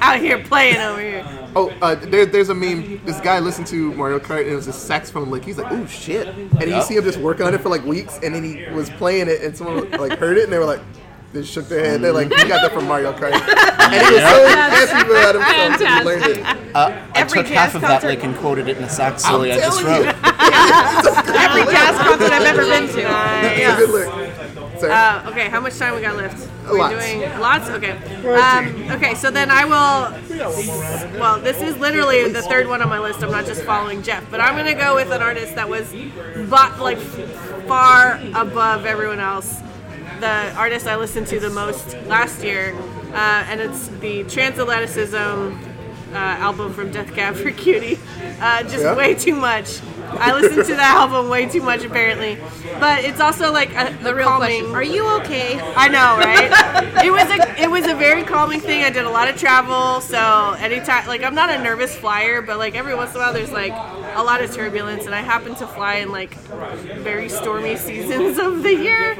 Out 0.00 0.20
here 0.20 0.38
playing 0.44 0.76
over 0.78 1.00
here. 1.00 1.26
Oh, 1.56 1.70
uh, 1.82 1.96
there, 1.96 2.24
there's 2.26 2.48
a 2.50 2.54
meme. 2.54 3.00
This 3.04 3.20
guy 3.20 3.40
listened 3.40 3.66
to 3.68 3.92
Mario 3.94 4.20
Kart 4.20 4.42
and 4.42 4.50
it 4.50 4.54
was 4.54 4.68
a 4.68 4.72
saxophone 4.72 5.28
lick. 5.30 5.44
He's 5.44 5.58
like, 5.58 5.72
"Oh 5.72 5.84
shit!" 5.86 6.28
And 6.28 6.62
you 6.70 6.80
see 6.82 6.94
him 6.96 7.02
just 7.02 7.18
working 7.18 7.44
on 7.46 7.52
it 7.54 7.60
for 7.60 7.68
like 7.68 7.84
weeks, 7.84 8.20
and 8.22 8.32
then 8.34 8.44
he 8.44 8.64
was 8.72 8.88
playing 8.90 9.26
it, 9.28 9.42
and 9.42 9.56
someone 9.56 9.90
like 9.92 10.18
heard 10.18 10.38
it, 10.38 10.44
and 10.44 10.52
they 10.52 10.58
were 10.58 10.64
like, 10.64 10.80
they 11.32 11.42
shook 11.44 11.68
their 11.68 11.84
head. 11.84 12.00
They're 12.02 12.12
like, 12.12 12.28
"You 12.30 12.48
got 12.48 12.60
that 12.62 12.72
from 12.72 12.86
Mario 12.88 13.12
Kart," 13.12 13.32
and 13.32 14.06
he 14.06 14.14
was 14.14 14.22
so 14.22 14.46
happy 14.48 15.10
about 15.10 15.34
himself 15.34 15.78
that 15.78 15.98
he 16.00 16.04
learned 16.04 16.26
it. 16.26 16.74
Uh, 16.74 17.06
I 17.14 17.20
Every 17.20 17.38
took 17.42 17.46
half 17.46 17.66
jazz 17.72 17.74
of 17.76 17.80
that 17.82 17.88
concert- 18.02 18.06
lick 18.08 18.24
and 18.24 18.36
quoted 18.36 18.68
it 18.68 18.76
in 18.78 18.84
a 18.84 18.88
sax 18.88 19.24
silly 19.24 19.52
I 19.52 19.56
just 19.58 19.80
telling 19.80 20.06
wrote. 20.06 20.06
you. 20.06 20.12
Every 21.44 21.64
jazz 21.72 21.96
concert 21.98 22.32
I've 22.32 22.46
ever 22.46 22.62
been 22.64 22.88
to. 22.88 23.00
It's 23.46 23.72
a 23.72 23.76
good 23.76 23.90
lick. 23.90 24.80
Sorry. 24.80 24.92
Uh, 24.92 25.30
okay, 25.30 25.48
how 25.50 25.60
much 25.60 25.76
time 25.78 25.94
we 25.94 26.00
got 26.00 26.16
left? 26.16 26.48
Are 26.66 26.72
we 26.72 26.78
Lots. 26.78 26.94
doing 27.06 27.38
lots? 27.38 27.68
Okay. 27.68 27.90
Um, 28.26 28.90
okay, 28.92 29.14
so 29.14 29.30
then 29.30 29.50
I 29.50 29.64
will. 29.66 31.18
Well, 31.20 31.38
this 31.40 31.60
is 31.60 31.76
literally 31.78 32.28
the 32.32 32.40
third 32.42 32.66
one 32.66 32.80
on 32.80 32.88
my 32.88 32.98
list. 32.98 33.22
I'm 33.22 33.30
not 33.30 33.44
just 33.44 33.62
following 33.64 34.02
Jeff, 34.02 34.24
but 34.30 34.40
I'm 34.40 34.56
gonna 34.56 34.74
go 34.74 34.94
with 34.94 35.10
an 35.12 35.20
artist 35.20 35.54
that 35.56 35.68
was, 35.68 35.92
but 36.48 36.78
like 36.80 36.98
far 37.66 38.18
above 38.34 38.86
everyone 38.86 39.20
else. 39.20 39.60
The 40.20 40.52
artist 40.54 40.86
I 40.86 40.96
listened 40.96 41.26
to 41.28 41.40
the 41.40 41.48
most 41.48 41.96
last 42.06 42.44
year, 42.44 42.74
uh, 43.14 43.44
and 43.48 43.58
it's 43.60 43.88
the 44.00 44.22
Transatlanticism 44.24 45.58
uh, 46.12 46.16
album 46.16 46.74
from 46.74 46.90
Death 46.92 47.14
Cab 47.14 47.36
for 47.36 47.50
Cutie. 47.50 47.98
Uh, 48.40 48.62
just 48.64 48.80
Yeah. 48.84 48.94
way 48.96 49.14
too 49.14 49.34
much. 49.34 49.80
I 50.18 50.32
listened 50.32 50.66
to 50.66 50.74
that 50.74 50.96
album 50.96 51.28
way 51.28 51.46
too 51.46 51.62
much 51.62 51.84
apparently, 51.84 52.38
but 52.78 53.04
it's 53.04 53.20
also 53.20 53.52
like 53.52 53.70
a, 53.74 53.96
The 54.02 54.14
real 54.14 54.26
calming. 54.28 54.60
question: 54.70 54.74
Are 54.76 54.82
you 54.82 55.06
okay? 55.20 55.58
I 55.76 55.88
know, 55.88 56.16
right? 56.18 57.04
it 57.04 57.10
was 57.10 57.28
a 57.30 57.62
it 57.62 57.70
was 57.70 57.86
a 57.86 57.94
very 57.94 58.22
calming 58.22 58.60
thing. 58.60 58.84
I 58.84 58.90
did 58.90 59.04
a 59.04 59.10
lot 59.10 59.28
of 59.28 59.36
travel, 59.36 60.00
so 60.00 60.54
anytime 60.58 61.06
like 61.06 61.22
I'm 61.22 61.34
not 61.34 61.50
a 61.50 61.58
nervous 61.62 61.94
flyer, 61.94 62.42
but 62.42 62.58
like 62.58 62.74
every 62.74 62.94
once 62.94 63.10
in 63.14 63.16
a 63.16 63.20
while 63.20 63.32
there's 63.32 63.52
like 63.52 63.72
a 64.16 64.22
lot 64.22 64.42
of 64.42 64.52
turbulence, 64.52 65.06
and 65.06 65.14
I 65.14 65.20
happen 65.20 65.54
to 65.56 65.66
fly 65.66 65.96
in 65.96 66.10
like 66.10 66.34
very 66.98 67.28
stormy 67.28 67.76
seasons 67.88 68.38
of 68.38 68.62
the 68.62 68.74
year. 68.74 69.14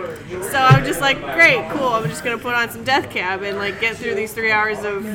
So 0.51 0.59
I'm 0.59 0.85
just 0.85 1.01
like, 1.01 1.21
great, 1.35 1.69
cool. 1.71 1.89
I'm 1.89 2.09
just 2.09 2.25
gonna 2.25 2.39
put 2.39 2.55
on 2.55 2.71
some 2.71 2.85
Death 2.85 3.11
Cab 3.11 3.43
and 3.43 3.57
like 3.59 3.81
get 3.81 3.97
through 3.97 4.15
these 4.15 4.33
three 4.33 4.51
hours 4.53 4.79
of 4.85 5.07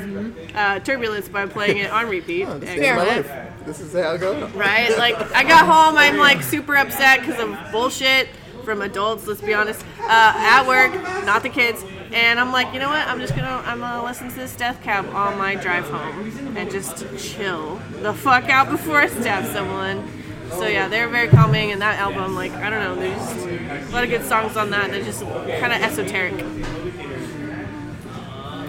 uh, 0.55 0.79
turbulence 0.79 1.27
by 1.29 1.46
playing 1.46 1.77
it 1.77 1.91
on 1.91 2.08
repeat. 2.10 2.46
This 2.60 3.55
This 3.66 3.80
is 3.80 3.94
how 3.94 4.14
I 4.14 4.18
go. 4.18 4.48
right? 4.50 4.96
Like 4.98 5.16
I 5.34 5.44
got 5.44 5.66
home, 5.66 5.98
I'm 5.98 6.18
like 6.18 6.42
super 6.44 6.76
upset 6.78 7.22
because 7.22 7.40
of 7.40 7.58
bullshit 7.72 8.28
from 8.64 8.82
adults. 8.82 9.28
Let's 9.28 9.42
be 9.42 9.54
honest. 9.54 9.84
Uh, 10.02 10.34
at 10.36 10.68
work, 10.68 10.94
not 11.26 11.42
the 11.44 11.50
kids, 11.50 11.84
and 12.12 12.40
I'm 12.40 12.52
like, 12.52 12.74
you 12.74 12.80
know 12.80 12.90
what? 12.90 13.08
I'm 13.08 13.20
just 13.20 13.36
gonna 13.36 13.64
I'm 13.66 13.80
gonna 13.80 14.04
listen 14.04 14.30
to 14.30 14.36
this 14.36 14.56
Death 14.56 14.82
Cab 14.84 15.06
on 15.16 15.38
my 15.38 15.56
drive 15.56 15.86
home 15.90 16.56
and 16.58 16.70
just 16.70 17.06
chill 17.18 17.80
the 18.02 18.14
fuck 18.14 18.50
out 18.50 18.70
before 18.70 18.98
I 18.98 19.08
stab 19.08 19.46
someone. 19.52 20.12
So 20.52 20.68
yeah, 20.68 20.88
they're 20.88 21.10
very 21.10 21.28
calming, 21.28 21.72
and 21.72 21.82
that 21.82 22.00
album, 22.00 22.36
like 22.36 22.52
I 22.54 22.70
don't 22.70 22.80
know, 22.80 22.96
there's 22.96 23.88
a 23.90 23.92
lot 23.92 24.04
of 24.04 24.10
good 24.12 24.24
songs 24.24 24.56
on 24.56 24.70
that. 24.70 24.92
They're 24.92 25.04
just 25.04 25.22
kind 25.24 25.74
of 25.74 25.82
esoteric. 25.82 26.34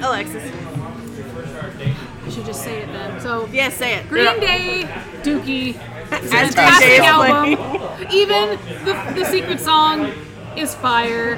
Alexis. 0.02 0.75
I 2.26 2.30
should 2.30 2.44
just 2.44 2.62
say 2.64 2.82
it 2.82 2.86
then. 2.92 3.20
So 3.20 3.48
Yeah, 3.52 3.68
say 3.70 3.94
it. 3.96 4.08
Green 4.08 4.40
Day, 4.40 4.82
Dookie, 5.22 5.76
As 6.10 6.30
fantastic 6.30 7.00
album. 7.00 8.06
Even 8.12 8.50
the, 8.84 9.12
the 9.14 9.24
secret 9.24 9.60
song 9.60 10.12
is 10.56 10.74
fire. 10.74 11.36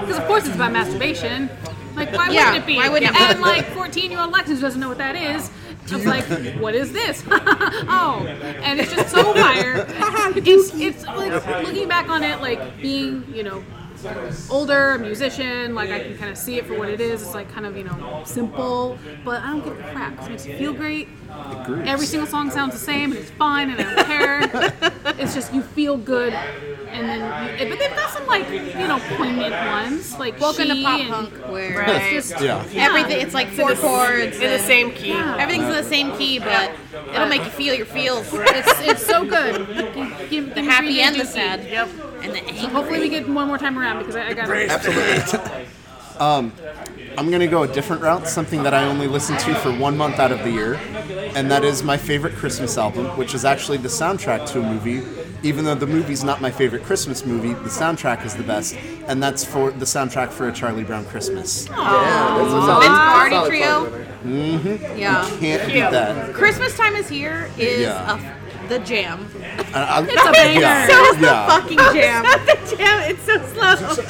Because 0.00 0.18
of 0.18 0.26
course 0.26 0.46
it's 0.46 0.56
about 0.56 0.72
masturbation. 0.72 1.48
Like 1.94 2.12
why 2.12 2.28
Yeah, 2.30 2.46
wouldn't 2.52 2.64
it 2.64 2.66
be? 2.66 2.76
why 2.76 2.88
wouldn't 2.88 3.14
it 3.14 3.20
and 3.20 3.40
like 3.40 3.66
14 3.68 4.10
year 4.10 4.20
old 4.20 4.32
Lexus 4.32 4.60
doesn't 4.60 4.80
know 4.80 4.88
what 4.88 4.98
that 4.98 5.16
is. 5.16 5.50
I 5.92 5.96
was 5.96 6.04
like, 6.14 6.24
what 6.60 6.74
is 6.74 6.92
this? 6.92 7.22
oh, 7.30 8.26
and 8.62 8.80
it's 8.80 8.92
just 8.92 9.10
so 9.10 9.32
fire. 9.34 9.86
It's 10.36 10.74
it's 10.74 11.04
like 11.06 11.64
looking 11.64 11.88
back 11.88 12.08
on 12.08 12.22
it, 12.24 12.40
like 12.42 12.80
being 12.82 13.24
you 13.32 13.42
know 13.44 13.62
older, 14.50 14.98
musician, 14.98 15.74
like 15.74 15.90
I 15.90 16.00
can 16.00 16.16
kind 16.16 16.30
of 16.30 16.38
see 16.38 16.56
it 16.58 16.66
for 16.66 16.78
what 16.78 16.88
it 16.88 17.00
is. 17.00 17.22
It's 17.22 17.34
like 17.34 17.50
kind 17.50 17.66
of 17.66 17.76
you 17.76 17.84
know 17.84 18.22
simple, 18.24 18.98
but 19.24 19.42
I 19.42 19.50
don't 19.50 19.64
give 19.64 19.78
a 19.78 19.92
crap. 19.92 20.22
It 20.22 20.30
makes 20.30 20.46
me 20.46 20.56
feel 20.58 20.72
great. 20.72 21.08
Every 21.86 22.06
single 22.06 22.26
song 22.28 22.50
sounds 22.50 22.72
the 22.74 22.78
same, 22.80 23.10
and 23.12 23.20
it's 23.20 23.30
fine, 23.30 23.70
and 23.70 23.80
I 23.80 23.94
don't 23.94 24.06
care. 24.06 24.92
it's 25.18 25.34
just 25.34 25.52
you 25.52 25.62
feel 25.62 25.96
good, 25.96 26.32
and 26.32 27.08
then 27.08 27.58
you, 27.60 27.68
but 27.68 27.78
they've 27.78 27.90
got 27.96 28.10
some 28.10 28.26
like 28.26 28.48
you 28.50 28.86
know 28.86 29.00
poignant 29.16 29.52
ones, 29.52 30.16
like 30.18 30.38
Welcome 30.40 30.68
to 30.68 30.82
pop 30.82 31.00
and- 31.00 31.08
punk, 31.10 31.34
where 31.50 31.78
Right. 31.80 32.12
It's 32.12 32.30
just 32.30 32.42
Yeah. 32.42 32.64
everything 32.74 33.20
it's 33.20 33.34
like 33.34 33.48
four 33.48 33.74
chords, 33.74 34.36
in 34.40 34.50
the 34.50 34.58
same 34.60 34.92
key. 34.92 35.12
everything's 35.12 35.64
in 35.66 35.72
the 35.72 35.82
same 35.84 36.16
key, 36.16 36.38
but 36.38 36.72
it'll 37.12 37.26
make 37.26 37.44
you 37.44 37.50
feel 37.50 37.74
your 37.74 37.86
feels, 37.86 38.28
It's 38.32 38.80
it's 38.80 39.06
so 39.06 39.24
good. 39.24 39.66
Give, 39.94 40.30
give 40.30 40.54
the 40.54 40.62
happy 40.62 40.86
Green 40.86 40.96
Day 40.98 41.02
and 41.02 41.20
the 41.20 41.24
sad, 41.26 41.64
Yep. 41.68 41.88
and 42.22 42.32
the 42.32 42.38
angry. 42.44 42.68
Hopefully 42.68 43.00
we 43.00 43.08
get 43.08 43.28
one 43.28 43.48
more 43.48 43.58
time 43.58 43.78
around 43.78 43.98
because 43.98 44.16
I, 44.16 44.28
I 44.28 44.32
got 44.34 44.48
it. 44.50 44.70
Absolutely. 44.76 45.66
um, 46.20 46.52
I'm 47.18 47.30
gonna 47.30 47.46
go 47.46 47.62
a 47.62 47.68
different 47.68 48.02
route, 48.02 48.28
something 48.28 48.62
that 48.62 48.74
I 48.74 48.84
only 48.84 49.06
listen 49.06 49.36
to 49.38 49.54
for 49.56 49.72
one 49.72 49.96
month 49.96 50.18
out 50.18 50.32
of 50.32 50.40
the 50.40 50.50
year, 50.50 50.74
and 51.34 51.50
that 51.50 51.64
is 51.64 51.82
my 51.82 51.96
favorite 51.96 52.34
Christmas 52.34 52.76
album, 52.76 53.06
which 53.16 53.34
is 53.34 53.44
actually 53.44 53.78
the 53.78 53.88
soundtrack 53.88 54.46
to 54.52 54.60
a 54.60 54.62
movie. 54.62 55.02
Even 55.42 55.64
though 55.64 55.74
the 55.74 55.86
movie's 55.86 56.24
not 56.24 56.40
my 56.40 56.50
favorite 56.50 56.82
Christmas 56.82 57.24
movie, 57.24 57.52
the 57.52 57.68
soundtrack 57.68 58.24
is 58.24 58.34
the 58.34 58.42
best, 58.42 58.74
and 59.06 59.22
that's 59.22 59.44
for 59.44 59.70
the 59.70 59.84
soundtrack 59.84 60.30
for 60.30 60.48
A 60.48 60.52
Charlie 60.52 60.82
Brown 60.84 61.04
Christmas. 61.06 61.66
Yeah, 61.68 61.74
that's 62.38 62.48
a 62.48 62.60
solid, 62.62 62.80
Vince 62.82 62.98
Guaraldi 62.98 63.30
solid 63.30 63.48
trio. 63.48 64.06
Mm-hmm. 64.26 64.66
song 64.68 64.78
there. 64.78 64.98
Yeah, 64.98 65.30
Can't 65.38 65.66
beat 65.66 65.80
that. 65.80 66.34
Christmas 66.34 66.76
time 66.76 66.96
is 66.96 67.08
here 67.08 67.48
is 67.58 67.82
Yeah. 67.82 68.18
a, 68.18 68.45
the 68.68 68.78
jam. 68.80 69.26
I- 69.74 69.82
I- 69.82 70.02
It's 70.02 70.26
a 70.26 70.32
banger. 70.32 70.60
yeah, 70.60 70.86
So 70.86 71.04
is 71.04 71.16
the 71.18 71.26
fucking 71.26 71.78
jam. 71.78 72.24
Damn, 72.76 73.10
it's 73.10 73.24
so 73.24 73.38
slow. 73.52 73.74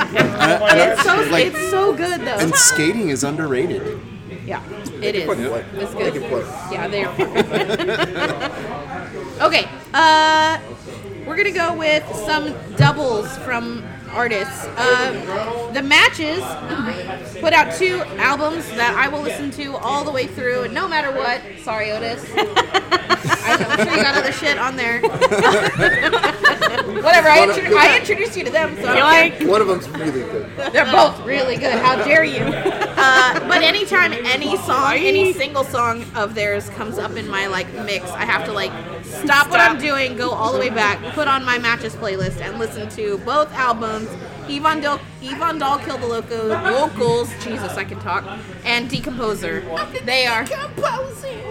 It's 0.69 1.03
so 1.03 1.15
Like- 1.31 1.47
it's 1.47 1.71
so 1.71 1.93
good 1.95 2.21
though. 2.23 2.37
And 2.39 2.55
skating 2.55 3.09
is 3.11 3.25
underrated. 3.25 4.01
Yeah, 4.45 4.63
it 5.03 5.15
is. 5.17 5.25
Play. 5.25 5.65
It's 5.77 5.93
They 5.95 6.11
good. 6.11 6.15
can 6.15 6.29
play. 6.31 6.45
Yeah, 6.71 6.87
they 6.89 7.05
are. 7.05 7.13
okay, 9.47 9.69
uh, 9.93 10.59
we're 11.27 11.37
gonna 11.37 11.51
go 11.51 11.75
with 11.75 12.05
some 12.27 12.55
doubles 12.77 13.37
from 13.39 13.85
artists. 14.13 14.65
Uh, 14.77 15.71
the 15.75 15.83
Matches 15.83 16.43
put 17.41 17.53
out 17.53 17.75
two 17.77 18.03
albums 18.19 18.65
that 18.77 18.95
I 18.97 19.09
will 19.09 19.21
listen 19.21 19.51
to 19.53 19.77
all 19.77 20.05
the 20.05 20.13
way 20.13 20.27
through, 20.29 20.69
no 20.69 20.87
matter 20.89 21.11
what. 21.11 21.41
Sorry, 21.65 21.91
Otis. 21.91 22.25
I'm 23.49 23.87
sure 23.87 23.97
you 23.97 24.03
got 24.03 24.17
other 24.17 24.33
shit 24.33 24.59
on 24.59 24.77
there. 24.77 25.01
Whatever. 26.37 27.29
I, 27.29 27.45
intro- 27.45 27.77
I 27.77 27.97
introduced 27.99 28.37
you 28.37 28.45
to 28.45 28.51
them, 28.51 28.75
so 28.77 28.81
You 28.81 28.87
don't 28.87 28.99
like? 29.01 29.41
One 29.43 29.61
of 29.61 29.67
them's 29.69 29.89
really 29.91 30.23
good. 30.23 30.51
They're 30.73 30.91
both 30.91 31.25
really 31.25 31.57
good. 31.57 31.75
How 31.79 31.97
dare 31.97 32.25
you? 32.25 32.43
Uh, 32.43 33.41
but 33.49 33.63
anytime 33.63 34.13
any 34.13 34.57
song, 34.59 34.95
any 34.95 35.33
single 35.33 35.65
song 35.65 36.05
of 36.15 36.35
theirs 36.35 36.69
comes 36.71 36.99
up 36.99 37.13
in 37.13 37.29
my 37.29 37.47
like 37.47 37.73
mix, 37.85 38.11
I 38.11 38.25
have 38.25 38.45
to 38.47 38.53
like 38.53 38.73
stop 39.05 39.51
what 39.51 39.61
I'm 39.61 39.79
doing, 39.79 40.17
go 40.17 40.31
all 40.31 40.53
the 40.53 40.59
way 40.59 40.71
back, 40.71 41.01
put 41.15 41.29
on 41.29 41.45
my 41.45 41.59
matches 41.59 41.95
playlist, 41.95 42.41
and 42.41 42.59
listen 42.59 42.89
to 42.91 43.19
both 43.19 43.53
albums. 43.55 44.09
Yvonne 44.49 44.81
Dahl, 44.81 45.01
Yvonne 45.23 45.59
Dahl 45.59 45.79
Kill 45.79 45.99
the 45.99 46.07
Loco 46.07 46.49
vocals, 46.89 47.29
Jesus, 47.43 47.77
I 47.77 47.85
can 47.85 47.99
talk, 48.01 48.25
and 48.65 48.89
Decomposer. 48.91 49.63
They 50.05 50.27
are 50.27 50.45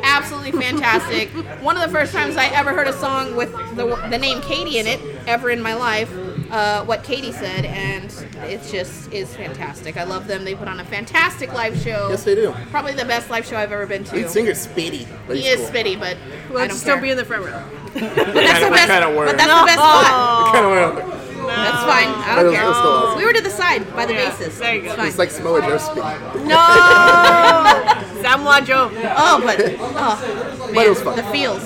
absolutely 0.04 0.52
fantastic. 0.54 1.30
One 1.62 1.78
of 1.78 1.84
the 1.90 1.98
first 1.98 2.14
times 2.14 2.38
I 2.38 2.46
ever 2.48 2.74
heard 2.74 2.88
a 2.88 2.94
song 2.94 3.36
with 3.36 3.52
the, 3.76 3.86
the 4.10 4.18
name 4.18 4.42
Katie 4.42 4.80
in 4.80 4.88
it 4.88 5.00
ever 5.28 5.50
in 5.50 5.62
my 5.62 5.74
life. 5.74 6.12
Uh, 6.52 6.86
what 6.86 7.04
Katie 7.04 7.32
said, 7.32 7.66
and 7.66 8.06
it 8.48 8.62
just 8.72 9.12
is 9.12 9.36
fantastic. 9.36 9.98
I 9.98 10.04
love 10.04 10.28
them. 10.28 10.46
They 10.46 10.54
put 10.54 10.68
on 10.68 10.80
a 10.80 10.86
fantastic 10.86 11.52
live 11.54 11.76
show. 11.76 12.08
Yes, 12.10 12.24
they 12.24 12.36
do. 12.36 12.54
Probably 12.70 12.94
the 12.94 13.04
best 13.04 13.32
live 13.32 13.48
show 13.48 13.58
I've 13.58 13.72
ever 13.72 13.88
been 13.88 14.04
to. 14.06 14.16
Lead 14.16 14.30
singer's 14.30 14.66
Spitty. 14.68 15.08
But 15.26 15.38
he 15.38 15.48
is 15.48 15.60
cool. 15.60 15.70
spitty, 15.70 16.00
but 16.00 16.16
Well, 16.50 16.60
I 16.60 16.68
don't 16.68 16.70
just 16.70 16.86
care. 16.86 16.94
don't 16.94 17.02
be 17.04 17.10
in 17.10 17.18
the 17.18 17.26
front 17.26 17.46
row. 17.46 17.64
but 17.94 18.04
that's 18.16 18.64
the 18.64 18.70
best. 18.70 18.88
kinda 18.92 19.18
word. 19.18 19.26
But 19.26 19.38
that's 19.38 19.60
the 19.60 19.66
best 19.66 19.80
spot. 19.80 20.54
Kind 20.54 20.66
of 20.66 21.25
went 21.46 21.58
That's 21.58 21.84
fine. 21.86 22.08
I 22.10 22.36
don't 22.36 22.46
was- 22.46 22.56
care. 22.56 22.64
it 22.64 22.68
was. 22.70 23.18
We 23.18 23.26
were 23.26 23.34
to 23.34 23.42
the 23.42 23.50
side 23.50 23.82
by 23.96 24.06
the 24.06 24.14
oh, 24.14 24.18
Yeah, 24.18 24.30
basis. 24.38 24.60
there 24.60 24.76
you 24.76 24.82
go. 24.84 24.94
It's. 24.94 25.04
It's 25.04 25.18
like 25.18 25.30
Samoa 25.32 25.62
Joe 25.62 25.78
Spitty. 25.78 26.46
No! 26.46 28.22
Samoa 28.22 28.62
Joe. 28.62 28.90
oh, 29.18 29.42
but 29.44 29.60
oh, 29.80 30.72
man, 30.74 30.86
it 30.86 30.90
was 30.90 31.02
fun. 31.02 31.16
the 31.16 31.24
feels. 31.26 31.62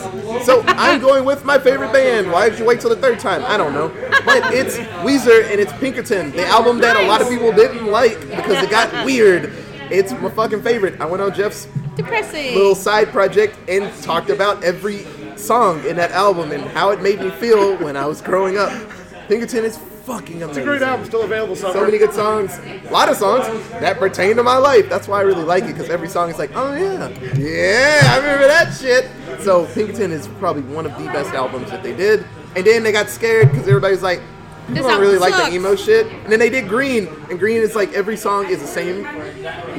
So 0.46 0.63
I'm 0.68 1.00
going 1.00 1.26
with 1.26 1.46
my 1.46 1.58
favorite 1.58 1.94
band. 1.94 2.32
Why 2.32 2.50
did 2.50 2.60
you 2.60 2.65
wait 2.65 2.82
till 2.82 2.89
the 2.89 2.96
third 2.98 3.20
time? 3.20 3.44
I 3.46 3.58
don't 3.58 3.74
know. 3.74 3.89
But 4.26 4.54
it's 4.54 4.78
Weezer 5.06 5.50
and 5.50 5.60
it's 5.60 5.72
Pinkerton, 5.74 6.32
the 6.32 6.46
album 6.46 6.80
that 6.80 6.98
a 6.98 7.08
lot 7.08 7.22
of 7.22 7.30
people 7.30 7.52
didn't 7.52 7.88
like 7.88 8.20
because 8.22 8.62
it 8.63 8.70
got 8.70 9.06
weird. 9.06 9.54
It's 9.92 10.12
my 10.12 10.30
fucking 10.30 10.62
favorite. 10.62 11.00
I 11.02 11.06
went 11.06 11.22
on 11.24 11.34
Jeff's 11.34 11.68
Depressing. 11.96 12.54
little 12.56 12.76
side 12.76 13.08
project 13.10 13.58
and 13.68 13.92
talked 14.04 14.30
about 14.30 14.63
every 14.63 15.06
song 15.36 15.84
in 15.86 15.96
that 15.96 16.12
album 16.12 16.52
and 16.52 16.62
how 16.63 16.92
it 16.92 17.02
made 17.02 17.20
me 17.20 17.32
feel 17.32 17.76
when 17.78 17.96
I 17.98 18.06
was 18.06 18.22
growing 18.22 18.58
up. 18.58 18.72
Pinkerton 19.30 19.63
is 19.63 19.78
fucking 19.78 20.38
amazing. 20.42 20.50
It's 20.50 20.58
a 20.58 20.63
great 20.63 20.82
album, 20.82 21.06
still 21.06 21.22
available 21.22 21.56
somewhere. 21.56 21.82
So 21.82 21.86
many 21.86 22.00
good 22.00 22.13
songs. 22.13 22.58
A 22.58 22.89
lot 22.92 23.10
of 23.10 23.15
songs 23.15 23.46
that 23.74 24.00
pertain 24.00 24.36
to 24.38 24.44
my 24.44 24.58
life. 24.58 24.89
That's 24.89 25.08
why 25.08 25.20
I 25.20 25.22
really 25.22 25.44
like 25.44 25.65
it 25.65 25.74
because 25.74 25.89
every 25.92 26.10
song 26.10 26.32
is 26.32 26.39
like, 26.39 26.50
oh 26.56 26.74
yeah, 26.74 27.10
yeah, 27.38 28.02
I 28.12 28.18
remember 28.18 28.48
that 28.48 28.76
shit. 28.76 29.08
So 29.42 29.68
Pinkerton 29.68 30.12
is 30.12 30.28
probably 30.39 30.63
one 30.63 30.88
of 30.88 30.94
the 30.98 31.06
best 31.12 31.30
albums 31.36 31.70
that 31.70 31.84
they 31.84 31.96
did. 31.96 32.26
And 32.56 32.65
then 32.65 32.82
they 32.82 32.92
got 32.92 33.08
scared 33.08 33.52
because 33.52 33.68
everybody's 33.68 34.02
like, 34.02 34.20
you 34.68 34.74
This 34.76 34.84
don't 34.84 35.00
really 35.00 35.18
album 35.18 35.32
like 35.32 35.50
the 35.52 35.56
emo 35.56 35.76
shit. 35.76 36.08
And 36.08 36.32
then 36.32 36.39
they 36.39 36.50
did 36.50 36.68
Green, 36.68 37.08
and 37.30 37.38
Green 37.39 37.58
is 37.62 37.76
like 37.76 37.94
every 37.94 38.18
song 38.18 38.50
is 38.50 38.60
the 38.62 38.68
same 38.68 39.04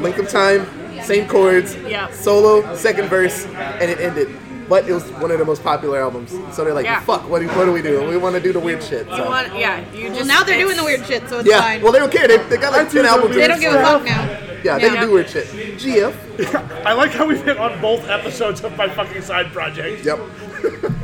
length 0.01 0.21
of 0.21 0.29
time, 0.29 0.65
same 1.03 1.27
chords, 1.29 1.75
Yeah. 1.75 2.09
solo, 2.13 2.77
second 2.77 3.09
verse, 3.09 3.47
and 3.47 3.91
it 3.91 3.99
ended. 3.99 4.29
But 4.71 4.89
it 4.89 4.93
was 4.95 5.03
one 5.21 5.33
of 5.33 5.39
the 5.41 5.45
most 5.45 5.65
popular 5.65 6.01
albums. 6.01 6.31
So 6.55 6.65
they're 6.65 6.73
like, 6.73 6.87
Yeah. 6.87 7.01
fuck, 7.01 7.29
what 7.29 7.41
do, 7.41 7.49
what 7.49 7.65
do 7.65 7.73
we 7.73 7.83
do? 7.83 8.07
We 8.09 8.17
want 8.17 8.37
to 8.37 8.41
do 8.41 8.53
the 8.53 8.61
weird 8.61 8.81
shit. 8.83 9.05
You 9.09 9.17
So. 9.17 9.29
want? 9.29 9.49
Yeah. 9.59 9.85
You 9.93 10.05
just. 10.09 10.15
Well, 10.21 10.27
now 10.27 10.45
they're 10.45 10.61
doing 10.61 10.77
the 10.77 10.85
weird 10.85 11.05
shit, 11.07 11.29
so 11.29 11.41
it's 11.41 11.49
Yeah, 11.49 11.61
fine. 11.61 11.83
well, 11.83 11.91
they 11.91 11.99
don't 11.99 12.13
care. 12.13 12.29
They, 12.29 12.37
they 12.39 12.57
got 12.57 12.73
like 12.73 12.89
10 12.89 13.05
albums. 13.05 13.35
they 13.35 13.49
don't 13.49 13.59
give 13.61 13.75
a 13.75 13.83
fuck 13.83 14.05
now. 14.05 14.23
Yeah, 14.63 14.79
they 14.79 14.85
Yeah. 14.87 14.95
can 14.95 15.07
do 15.07 15.11
weird 15.13 15.29
shit. 15.29 15.49
GF. 15.83 16.85
I 16.87 16.93
like 16.93 17.13
how 17.13 17.27
we've 17.27 17.45
hit 17.45 17.59
on 17.59 17.81
both 17.81 18.09
episodes 18.09 18.63
of 18.63 18.77
my 18.77 18.89
fucking 18.89 19.23
side 19.23 19.53
project. 19.53 20.05
Yep. 20.05 20.21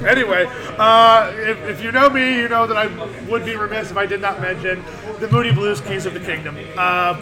Anyway, 0.06 0.46
uh, 0.78 1.32
if, 1.34 1.58
if 1.64 1.82
you 1.82 1.90
know 1.90 2.08
me, 2.08 2.36
you 2.36 2.48
know 2.48 2.66
that 2.66 2.76
I 2.76 2.86
would 3.28 3.44
be 3.44 3.56
remiss 3.56 3.90
if 3.90 3.96
I 3.96 4.06
did 4.06 4.20
not 4.20 4.40
mention 4.40 4.84
the 5.18 5.28
Moody 5.28 5.50
Blues 5.50 5.80
Keys 5.80 6.06
of 6.06 6.14
the 6.14 6.20
Kingdom. 6.20 6.56
Uh, 6.76 7.20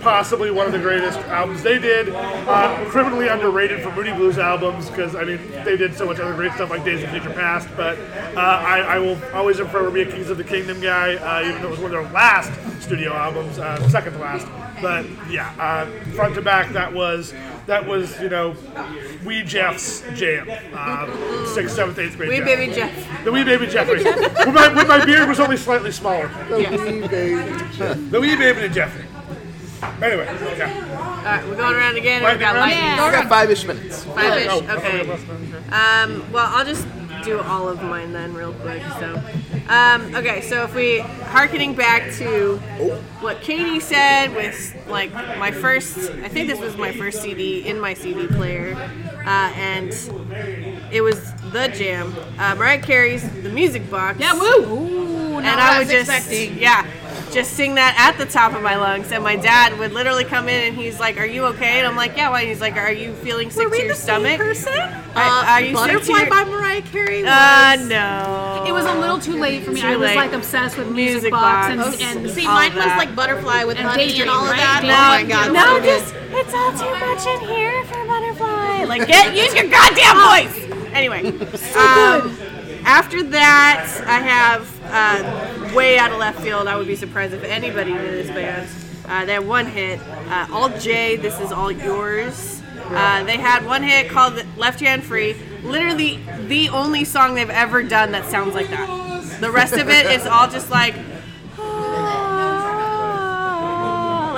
Possibly 0.00 0.50
one 0.52 0.66
of 0.66 0.72
the 0.72 0.78
greatest 0.78 1.18
albums 1.20 1.62
they 1.62 1.78
did. 1.78 2.10
Uh, 2.10 2.84
criminally 2.88 3.28
underrated 3.28 3.82
for 3.82 3.90
Moody 3.92 4.12
Blues 4.12 4.38
albums 4.38 4.88
because 4.90 5.16
I 5.16 5.24
mean 5.24 5.38
they 5.64 5.76
did 5.76 5.94
so 5.94 6.06
much 6.06 6.20
other 6.20 6.34
great 6.34 6.52
stuff 6.52 6.70
like 6.70 6.84
Days 6.84 7.02
of 7.02 7.10
Future 7.10 7.32
Past. 7.32 7.68
But 7.76 7.98
uh, 8.36 8.40
I, 8.40 8.80
I 8.80 8.98
will 8.98 9.18
always 9.34 9.56
forever 9.58 9.90
be 9.90 10.02
a 10.02 10.10
Keys 10.10 10.30
of 10.30 10.36
the 10.36 10.44
Kingdom 10.44 10.80
guy, 10.80 11.14
uh, 11.16 11.48
even 11.48 11.62
though 11.62 11.68
it 11.68 11.70
was 11.70 11.80
one 11.80 11.94
of 11.94 12.02
their 12.02 12.12
last 12.12 12.52
studio 12.80 13.12
albums, 13.12 13.58
uh, 13.58 13.88
second 13.88 14.12
to 14.12 14.18
last. 14.18 14.46
But 14.80 15.06
yeah, 15.30 15.54
uh, 15.58 15.86
front 16.14 16.34
to 16.36 16.42
back, 16.42 16.72
that 16.72 16.92
was 16.92 17.34
that 17.66 17.86
was 17.86 18.20
you 18.20 18.28
know, 18.28 18.54
Wee 19.24 19.42
Jeff's 19.42 20.02
jam. 20.14 20.48
Uh, 20.72 21.46
sixth, 21.46 21.74
seventh, 21.76 21.98
eighth 21.98 22.16
grade. 22.16 22.30
Wee 22.30 22.36
jam. 22.38 22.46
baby 22.46 22.72
Jeff. 22.74 23.24
The 23.24 23.32
wee 23.32 23.44
baby 23.44 23.66
Jeffrey. 23.66 24.02
when, 24.04 24.54
my, 24.54 24.72
when 24.74 24.88
my 24.88 25.04
beard 25.04 25.28
was 25.28 25.40
only 25.40 25.56
slightly 25.56 25.92
smaller. 25.92 26.28
The 26.48 26.62
yes. 26.62 26.80
Wee 26.80 27.08
baby. 27.08 27.76
Jeff. 27.76 28.10
The 28.10 28.20
wee 28.20 28.36
baby 28.36 28.68
Jeffrey. 28.72 29.04
Anyway, 30.02 30.24
yeah. 30.56 30.98
All 31.18 31.24
right, 31.24 31.46
we're 31.46 31.56
going 31.56 31.74
around 31.76 31.96
again. 31.96 32.22
Lightning 32.22 32.38
we 32.38 32.44
got 32.44 32.54
round? 32.56 32.70
lightning. 32.70 32.98
I 32.98 33.12
got 33.12 33.28
five 33.28 33.50
ish 33.50 33.64
minutes. 33.64 34.04
Five-ish. 34.04 34.48
Oh, 34.50 34.76
Okay. 34.76 35.00
Um, 35.70 36.32
well, 36.32 36.46
I'll 36.48 36.64
just 36.64 36.86
do 37.22 37.40
all 37.40 37.68
of 37.68 37.82
mine 37.82 38.12
then, 38.12 38.34
real 38.34 38.52
quick. 38.54 38.82
So, 38.98 39.20
um, 39.68 40.14
okay. 40.14 40.40
So 40.42 40.64
if 40.64 40.74
we 40.74 41.00
harkening 41.00 41.74
back 41.74 42.10
to 42.14 42.56
what 43.20 43.40
Katie 43.40 43.80
said 43.80 44.34
with 44.34 44.76
like 44.88 45.12
my 45.12 45.50
first, 45.50 46.10
I 46.10 46.28
think 46.28 46.48
this 46.48 46.60
was 46.60 46.76
my 46.76 46.92
first 46.92 47.22
CD 47.22 47.66
in 47.66 47.78
my 47.80 47.94
CD 47.94 48.26
player, 48.26 48.74
uh, 49.24 49.52
and 49.54 49.92
it 50.90 51.02
was 51.02 51.32
the 51.52 51.68
jam. 51.68 52.14
Uh, 52.38 52.54
Mariah 52.54 52.80
Carey's 52.80 53.28
"The 53.42 53.50
Music 53.50 53.90
Box." 53.90 54.18
Yeah, 54.18 54.34
woo! 54.34 54.64
Ooh, 54.64 55.38
and 55.38 55.46
I 55.46 55.78
was 55.78 55.88
just 55.88 56.10
expecting. 56.10 56.58
yeah. 56.58 56.86
Just 57.32 57.52
sing 57.52 57.74
that 57.76 57.94
at 57.98 58.18
the 58.18 58.30
top 58.30 58.54
of 58.54 58.62
my 58.62 58.76
lungs. 58.76 59.10
And 59.12 59.22
my 59.24 59.36
dad 59.36 59.78
would 59.78 59.92
literally 59.92 60.24
come 60.24 60.48
in 60.48 60.68
and 60.68 60.76
he's 60.76 60.98
like, 61.00 61.18
"Are 61.18 61.26
you 61.26 61.46
okay?" 61.46 61.78
And 61.78 61.86
I'm 61.86 61.96
like, 61.96 62.16
"Yeah." 62.16 62.30
Why? 62.30 62.44
He's 62.44 62.60
like, 62.60 62.76
"Are 62.76 62.92
you 62.92 63.12
feeling 63.14 63.50
sick 63.50 63.64
Were 63.64 63.70
we 63.70 63.78
to 63.78 63.84
your 63.84 63.94
the 63.94 63.98
same 64.00 64.20
stomach?" 64.22 64.38
person? 64.38 64.72
Are, 64.74 64.92
Uh, 65.16 65.44
are 65.46 65.60
you 65.60 65.66
sick 65.68 65.76
to 65.76 65.92
Butterfly 65.94 66.18
your- 66.20 66.30
by 66.30 66.44
Mariah 66.44 66.82
Carey 66.82 67.22
was. 67.22 67.30
Uh, 67.32 67.76
no. 67.88 68.64
It 68.66 68.72
was 68.72 68.84
a 68.86 68.94
little 68.94 69.18
too 69.18 69.36
late 69.38 69.64
for 69.64 69.72
me. 69.72 69.80
Too 69.80 69.86
I 69.86 69.96
was 69.96 70.08
late. 70.08 70.16
like 70.16 70.32
obsessed 70.32 70.76
with 70.78 70.88
music, 70.88 71.14
Music 71.14 71.30
box, 71.32 71.74
box. 71.76 72.02
and, 72.02 72.26
and 72.26 72.30
See, 72.30 72.46
all 72.46 72.54
mine 72.54 72.74
was 72.74 72.84
like 72.86 73.14
Butterfly 73.16 73.64
with 73.64 73.78
And 73.78 73.88
honey 73.88 74.20
and 74.20 74.30
all 74.30 74.44
of 74.44 74.50
right? 74.50 74.56
that. 74.58 74.80
Daydream. 74.82 74.96
Oh 74.96 75.08
my 75.08 75.24
god. 75.24 75.52
No, 75.52 75.64
so 75.64 75.80
good. 75.80 76.00
just 76.00 76.14
it's 76.30 76.54
all 76.54 76.72
too 76.72 77.06
much 77.06 77.26
in 77.26 77.48
here 77.48 77.84
for 77.84 78.04
butterfly. 78.06 78.84
Like, 78.84 79.06
get 79.08 79.34
use 79.34 79.54
your 79.54 79.68
goddamn 79.68 80.16
voice. 80.16 80.88
Anyway, 80.94 81.22
so 81.56 81.80
um, 81.80 82.36
after 82.84 83.22
that, 83.22 83.86
I 84.06 84.20
have 84.20 84.68
uh, 84.90 85.72
way 85.74 85.98
out 85.98 86.12
of 86.12 86.18
left 86.18 86.40
field. 86.40 86.66
I 86.66 86.76
would 86.76 86.86
be 86.86 86.96
surprised 86.96 87.34
if 87.34 87.44
anybody 87.44 87.92
knew 87.92 88.00
this 88.00 88.28
band. 88.28 88.68
Uh, 89.06 89.24
they 89.24 89.34
had 89.34 89.46
one 89.46 89.66
hit, 89.66 90.00
uh, 90.28 90.46
All 90.52 90.68
J. 90.78 91.16
This 91.16 91.40
is 91.40 91.50
all 91.50 91.72
yours. 91.72 92.62
Uh, 92.90 93.24
they 93.24 93.36
had 93.36 93.64
one 93.66 93.82
hit 93.82 94.08
called 94.10 94.42
Left 94.56 94.80
Hand 94.80 95.04
Free. 95.04 95.34
Literally 95.62 96.20
the 96.46 96.68
only 96.68 97.04
song 97.04 97.34
they've 97.34 97.50
ever 97.50 97.82
done 97.82 98.12
that 98.12 98.30
sounds 98.30 98.54
like 98.54 98.68
that. 98.68 99.40
The 99.40 99.50
rest 99.50 99.74
of 99.74 99.88
it 99.88 100.06
is 100.06 100.26
all 100.26 100.48
just 100.48 100.70
like 100.70 100.94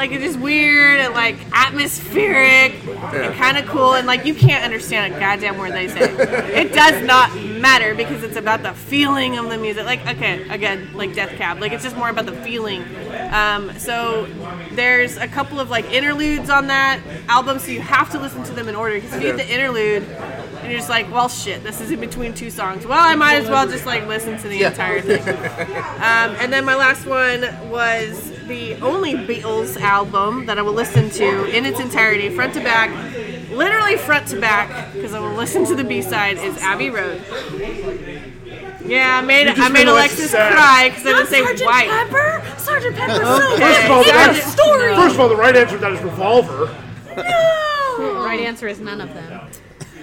like 0.00 0.12
it's 0.12 0.24
just 0.24 0.40
weird 0.40 0.98
and 0.98 1.12
like 1.12 1.36
atmospheric 1.52 2.72
and 3.12 3.34
kind 3.34 3.58
of 3.58 3.66
cool 3.66 3.92
and 3.92 4.06
like 4.06 4.24
you 4.24 4.34
can't 4.34 4.64
understand 4.64 5.12
a 5.12 5.20
goddamn 5.20 5.58
word 5.58 5.72
they 5.72 5.88
say. 5.88 6.10
it 6.58 6.72
does 6.72 7.06
not 7.06 7.34
matter 7.38 7.94
because 7.94 8.22
it's 8.22 8.36
about 8.36 8.62
the 8.62 8.72
feeling 8.72 9.36
of 9.36 9.50
the 9.50 9.58
music. 9.58 9.84
Like 9.84 10.00
okay, 10.06 10.48
again, 10.48 10.88
like 10.94 11.14
Death 11.14 11.36
Cab, 11.36 11.60
like 11.60 11.72
it's 11.72 11.84
just 11.84 11.96
more 11.96 12.08
about 12.08 12.24
the 12.24 12.32
feeling. 12.32 12.82
Um, 13.30 13.78
so 13.78 14.26
there's 14.72 15.18
a 15.18 15.28
couple 15.28 15.60
of 15.60 15.68
like 15.68 15.84
interludes 15.92 16.48
on 16.48 16.68
that 16.68 17.00
album, 17.28 17.58
so 17.58 17.70
you 17.70 17.82
have 17.82 18.10
to 18.12 18.18
listen 18.18 18.42
to 18.44 18.52
them 18.54 18.70
in 18.70 18.74
order 18.74 18.94
because 18.94 19.12
if 19.12 19.22
you 19.22 19.36
get 19.36 19.36
the 19.36 19.52
interlude. 19.52 20.04
And 20.60 20.70
you're 20.70 20.78
just 20.78 20.90
like, 20.90 21.10
well, 21.10 21.30
shit. 21.30 21.62
This 21.62 21.80
is 21.80 21.90
in 21.90 22.00
between 22.00 22.34
two 22.34 22.50
songs. 22.50 22.86
Well, 22.86 23.00
I 23.00 23.14
might 23.14 23.36
as 23.36 23.48
well 23.48 23.66
just 23.66 23.86
like 23.86 24.06
listen 24.06 24.36
to 24.40 24.48
the 24.48 24.64
entire 24.64 25.00
thing. 25.00 25.20
Um, 26.00 26.34
and 26.38 26.52
then 26.52 26.64
my 26.64 26.74
last 26.76 27.06
one 27.06 27.40
was 27.70 28.29
the 28.50 28.74
only 28.82 29.14
Beatles 29.14 29.80
album 29.80 30.44
that 30.46 30.58
I 30.58 30.62
will 30.62 30.72
listen 30.72 31.08
to 31.10 31.44
in 31.56 31.64
its 31.64 31.78
entirety, 31.78 32.28
front 32.30 32.52
to 32.54 32.60
back, 32.60 32.90
literally 33.52 33.96
front 33.96 34.26
to 34.28 34.40
back, 34.40 34.92
because 34.92 35.14
I 35.14 35.20
will 35.20 35.34
listen 35.34 35.64
to 35.66 35.76
the 35.76 35.84
B 35.84 36.02
side. 36.02 36.36
Is 36.36 36.58
Abbey 36.58 36.90
Road. 36.90 37.22
Yeah, 38.84 39.18
I 39.18 39.20
made 39.22 39.46
I 39.46 39.54
made 39.68 39.72
made 39.72 39.88
Alexis 39.88 40.18
Alexis 40.18 40.30
sad. 40.32 40.52
cry 40.52 40.88
because 40.88 41.06
I 41.06 41.12
didn't 41.12 41.28
say 41.28 41.44
Sergeant 41.44 41.66
white. 41.70 41.88
Pepper. 41.88 42.58
Sergeant 42.58 42.96
Pepper. 42.96 43.22
Okay. 43.22 43.62
First 43.62 43.84
of 43.84 43.90
all, 43.90 44.04
the 44.04 44.30
is- 44.30 44.52
story. 44.52 44.94
First 44.96 45.14
of 45.14 45.20
all, 45.20 45.28
the 45.28 45.36
right 45.36 45.56
answer 45.56 45.74
to 45.76 45.78
that 45.78 45.92
is 45.92 46.00
revolver. 46.00 46.76
The 47.14 48.22
right 48.24 48.40
answer 48.40 48.66
is 48.66 48.80
none 48.80 49.00
of 49.00 49.14
them. 49.14 49.48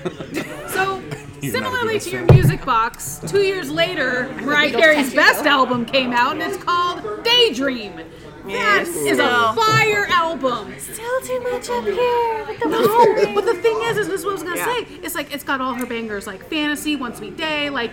So, 0.70 1.02
similarly 1.42 2.00
to 2.00 2.10
your 2.10 2.26
music 2.32 2.64
box, 2.64 3.20
two 3.28 3.42
years 3.42 3.72
later, 3.72 4.30
Mariah 4.42 4.72
Carey's 4.72 5.14
best 5.14 5.46
album 5.46 5.86
came 5.86 6.14
out, 6.14 6.34
and 6.34 6.42
it's 6.42 6.62
called 6.64 7.24
Daydream. 7.24 8.00
That 8.48 8.86
Yes, 8.86 8.96
is 8.96 9.20
a 9.20 9.54
fire 9.54 10.08
album. 10.10 10.74
Still 10.80 11.22
too 11.22 11.40
much 11.42 11.70
up 11.70 11.84
here 11.84 12.46
with 12.48 12.60
the 12.60 12.70
No, 12.70 13.34
but 13.36 13.46
the 13.46 13.56
thing 13.56 13.78
is, 13.84 13.98
is 13.98 14.08
this 14.08 14.20
is 14.22 14.26
what 14.26 14.32
I 14.32 14.34
was 14.36 14.44
gonna 14.44 14.56
Yeah. 14.58 14.66
say. 14.66 14.88
It's 15.04 15.16
like 15.16 15.34
it's 15.34 15.44
got 15.44 15.60
all 15.60 15.74
her 15.74 15.86
bangers, 15.86 16.26
like 16.28 16.50
fantasy, 16.50 16.96
one 16.96 17.14
sweet 17.16 17.36
day, 17.36 17.70
like 17.70 17.92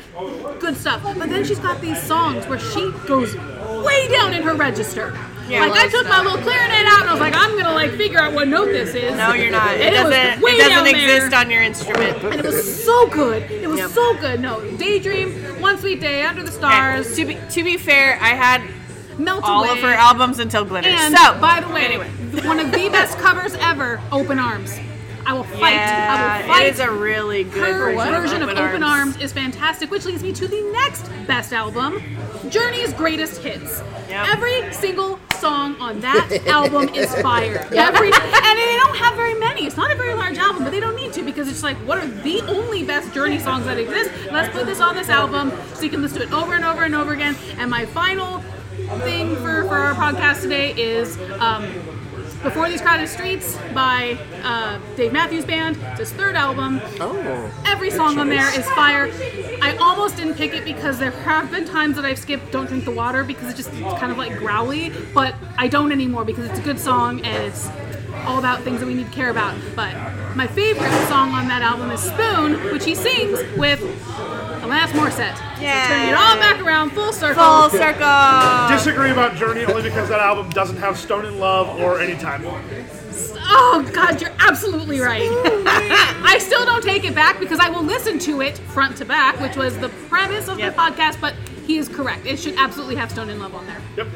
good 0.61 0.77
stuff. 0.77 1.03
But 1.03 1.29
then 1.29 1.45
she's 1.45 1.59
got 1.59 1.81
these 1.81 2.01
songs 2.03 2.47
where 2.47 2.61
she 2.61 2.93
goes 3.07 3.35
way 3.85 4.09
down 4.09 4.33
in 4.35 4.43
her 4.43 4.55
register. 4.55 5.12
Yeah. 5.47 5.67
like 5.67 5.79
I 5.79 5.88
took 5.88 6.09
my 6.09 6.23
little 6.23 6.38
clarinet 6.38 6.87
out 6.87 7.01
and 7.03 7.11
I 7.11 7.12
was 7.12 7.21
like, 7.21 7.35
I'm 7.37 7.51
gonna 7.59 7.75
like 7.75 7.90
figure 7.93 8.19
out 8.19 8.33
what 8.33 8.49
note 8.49 8.67
this 8.67 8.95
is. 8.95 9.14
No, 9.14 9.35
you're 9.35 9.51
not. 9.51 9.75
It 9.75 9.93
And 9.93 10.05
was 10.09 10.14
doesn't. 10.14 10.40
way 10.43 10.53
It 10.53 10.59
doesn't 10.59 10.71
down 10.73 10.85
there. 10.85 11.17
exist 11.17 11.35
on 11.35 11.51
your 11.51 11.62
instrument. 11.62 12.23
And 12.25 12.35
it 12.37 12.45
was 12.47 12.85
so 12.85 13.07
good. 13.09 13.43
It 13.51 13.69
was 13.69 13.79
Yep. 13.79 13.90
so 13.90 14.14
good. 14.14 14.40
No, 14.40 14.61
Daydream, 14.79 15.33
One 15.61 15.79
Sweet 15.79 16.01
Day, 16.01 16.23
Under 16.23 16.43
the 16.43 16.51
Stars, 16.53 17.14
To 17.17 17.25
be 17.27 17.37
to 17.51 17.62
be 17.62 17.77
fair, 17.77 18.19
I 18.23 18.29
had 18.29 18.62
Melt 19.18 19.44
all 19.44 19.64
Away. 19.64 19.72
of 19.72 19.79
her 19.81 19.92
albums 19.94 20.38
until 20.38 20.64
Glitter. 20.64 20.88
And 20.88 21.16
so 21.16 21.38
by 21.40 21.61
the 21.61 21.68
way, 21.72 21.85
anyway. 21.85 22.09
one 22.46 22.59
of 22.61 22.72
the 22.72 22.88
best 22.92 23.18
covers 23.18 23.55
ever, 23.55 24.00
Open 24.12 24.38
Arms. 24.38 24.79
I 25.27 25.33
will 25.33 25.44
fight. 25.44 25.79
I 25.79 26.42
will 26.42 26.48
fight. 26.53 26.66
it 26.66 26.74
is 26.74 26.81
a 26.81 26.90
really 26.90 27.44
good 27.44 27.62
Her 27.72 27.94
version, 27.94 28.12
version 28.12 28.42
of 28.42 28.50
Open, 28.50 28.83
Arms. 28.83 29.14
Arms. 29.14 29.16
is 29.22 29.33
fantastic, 29.33 29.90
which 29.90 30.05
leads 30.05 30.22
me 30.22 30.33
to 30.35 30.46
the 30.46 30.61
next 30.72 31.09
best 31.27 31.55
album, 31.55 32.03
Journey's 32.50 32.92
Greatest 32.92 33.40
Hits. 33.40 33.83
Yep. 34.11 34.29
Every 34.29 34.70
single 34.74 35.18
song 35.38 35.77
on 35.81 36.00
that 36.00 36.31
album 36.46 36.90
is 36.90 37.12
fire. 37.22 37.66
Every 37.74 38.09
and 38.12 38.59
they 38.59 38.77
don't 38.77 38.96
have 38.96 39.14
very 39.16 39.33
many. 39.35 39.64
It's 39.66 39.79
not 39.79 39.90
a 39.90 39.94
very 39.94 40.12
large 40.12 40.37
album, 40.37 40.62
but 40.62 40.70
they 40.70 40.81
don't 40.81 40.94
need 40.96 41.14
to 41.14 41.22
because 41.22 41.48
it's 41.48 41.62
like 41.62 41.79
what 41.79 41.96
are 41.96 42.07
the 42.07 42.42
only 42.42 42.83
best 42.85 43.14
Journey 43.14 43.38
songs 43.38 43.64
that 43.64 43.79
exist? 43.79 44.11
Let's 44.31 44.55
put 44.55 44.66
this 44.66 44.81
on 44.81 44.94
this 44.94 45.09
album 45.09 45.53
so 45.72 45.83
you 45.85 45.90
can 45.90 46.03
listen 46.03 46.18
to 46.18 46.24
it 46.27 46.33
over 46.35 46.55
and 46.55 46.66
over 46.66 46.83
and 46.83 46.94
over 46.94 47.14
again. 47.14 47.35
And 47.57 47.70
my 47.70 47.87
final 47.87 48.44
thing 49.03 49.35
for, 49.37 49.64
for 49.64 49.77
our 49.77 49.94
podcast 49.94 50.42
today 50.42 50.73
is 50.73 51.18
um, 51.40 51.64
before 52.42 52.68
These 52.68 52.83
Crowded 52.83 53.09
Streets 53.09 53.57
by 53.73 54.18
uh, 54.42 54.79
Dave 54.97 55.12
Matthews 55.12 55.44
Band. 55.44 55.79
It's 55.83 56.01
his 56.01 56.12
third 56.12 56.37
album. 56.37 56.81
Oh. 57.01 57.51
Every 57.64 57.90
song 57.90 58.18
on 58.18 58.29
there 58.29 58.49
is 58.59 58.68
fire. 58.73 59.11
I 59.62 59.77
almost 59.81 60.16
didn't 60.16 60.35
pick 60.35 60.55
it 60.55 60.64
because 60.64 60.99
there 60.99 61.11
have 61.11 61.51
been 61.51 61.64
times 61.64 61.97
that 61.97 62.05
I've 62.05 62.18
skipped 62.18 62.53
Don't 62.53 62.66
Drink 62.66 62.85
the 62.85 62.90
Water 62.90 63.25
because 63.25 63.49
it's 63.49 63.57
just 63.57 63.73
it's 63.73 63.99
kind 63.99 64.12
of 64.12 64.18
like 64.18 64.37
growly, 64.38 64.92
but 65.14 65.35
I 65.57 65.68
don't 65.68 65.90
anymore 65.90 66.25
because 66.25 66.49
it's 66.49 66.59
a 66.59 66.62
good 66.62 66.79
song 66.79 67.25
and 67.25 67.44
it's 67.44 67.68
all 68.27 68.38
about 68.38 68.62
things 68.62 68.81
that 68.81 68.87
we 68.87 68.94
need 68.94 69.07
to 69.07 69.12
care 69.12 69.31
about. 69.31 69.57
But 69.75 69.94
my 70.37 70.47
favorite 70.47 70.92
song 71.09 71.31
on 71.31 71.49
that 71.49 71.62
album 71.62 71.90
is 71.90 72.01
Spoon, 72.01 72.73
which 72.73 72.85
he 72.85 72.94
sings 72.94 73.40
with 73.57 73.81
Alanis 74.64 74.88
Morissette. 74.92 75.38
Yeah. 75.61 75.87
So 75.87 75.94
turning 75.94 76.09
it 76.09 76.14
all 76.14 76.37
back 76.37 76.61
around, 76.62 76.90
full 76.92 77.12
circle. 77.12 77.42
Full 77.42 77.70
circle. 77.70 78.68
Disagree 78.68 79.11
about 79.11 79.37
Journey 79.37 79.64
only 79.66 79.83
because 79.83 80.09
that 80.09 80.20
album 80.20 80.48
doesn't 80.50 80.79
have 80.79 80.98
Stone 80.98 81.27
in 81.27 81.38
Love 81.38 81.68
or 81.81 82.00
Anytime. 82.00 82.42
Oh 83.46 83.88
God, 83.92 84.20
you're 84.22 84.33
absolutely 84.38 85.00
right. 85.00 85.29
I 85.66 86.38
still 86.40 86.64
don't 86.64 86.83
take 86.83 87.05
it 87.05 87.14
back 87.14 87.38
because 87.38 87.61
I 87.61 87.68
will 87.68 87.83
listen 87.83 88.18
to 88.20 88.40
it 88.40 88.57
front 88.59 88.96
to 88.98 89.05
back, 89.05 89.38
which 89.40 89.55
was 89.57 89.79
the 89.79 89.90
premise 90.09 90.48
of 90.48 90.59
Yep. 90.59 90.74
the 90.74 90.81
podcast. 90.81 91.20
But 91.20 91.35
he 91.66 91.77
is 91.77 91.88
correct. 91.88 92.24
It 92.27 92.38
should 92.38 92.55
absolutely 92.57 92.96
have 92.96 93.11
Stone 93.11 93.29
in 93.29 93.38
Love 93.38 93.55
on 93.55 93.66
there. 93.66 93.81
Yep. 93.98 94.07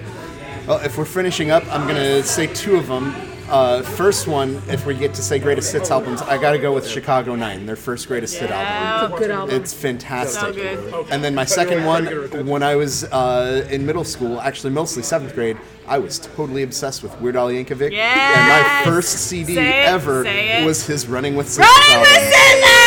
Well, 0.66 0.78
if 0.80 0.96
we're 0.96 1.04
finishing 1.04 1.50
up, 1.50 1.62
I'm 1.72 1.86
gonna 1.86 2.22
say 2.22 2.46
two 2.46 2.76
of 2.76 2.86
them. 2.86 3.14
Uh, 3.48 3.82
first 3.82 4.26
one, 4.26 4.60
if 4.68 4.84
we 4.84 4.94
get 4.94 5.14
to 5.14 5.22
say 5.22 5.38
greatest 5.38 5.72
hits 5.72 5.90
albums, 5.90 6.20
I 6.22 6.36
gotta 6.36 6.58
go 6.58 6.74
with 6.74 6.86
Chicago 6.86 7.34
Nine, 7.34 7.64
their 7.64 7.76
first 7.76 8.06
greatest 8.06 8.36
hit 8.38 8.50
album. 8.50 9.10
It's 9.12 9.14
a 9.14 9.18
good 9.24 9.30
album. 9.30 9.56
It's 9.56 9.72
fantastic. 9.72 10.40
So 10.40 10.52
good. 10.52 11.06
And 11.10 11.24
then 11.24 11.34
my 11.34 11.46
second 11.46 11.84
one, 11.86 12.06
when 12.46 12.62
I 12.62 12.76
was 12.76 13.04
uh, 13.04 13.66
in 13.70 13.86
middle 13.86 14.04
school, 14.04 14.40
actually 14.40 14.70
mostly 14.72 15.02
seventh 15.02 15.34
grade, 15.34 15.56
I 15.86 15.98
was 15.98 16.18
totally 16.18 16.62
obsessed 16.62 17.02
with 17.02 17.18
Weird 17.22 17.36
Al 17.36 17.48
Yankovic. 17.48 17.90
Yes! 17.92 18.36
And 18.36 18.48
my 18.86 18.94
first 18.94 19.10
CD 19.28 19.54
Say 19.54 19.68
it, 19.82 19.86
ever 19.86 20.24
say 20.24 20.62
it. 20.62 20.66
was 20.66 20.86
his 20.86 21.06
Running 21.06 21.34
with 21.34 21.48
Scissors 21.48 21.66
Running 21.88 22.00
with 22.00 22.08
album. 22.10 22.30
scissors. 22.32 22.77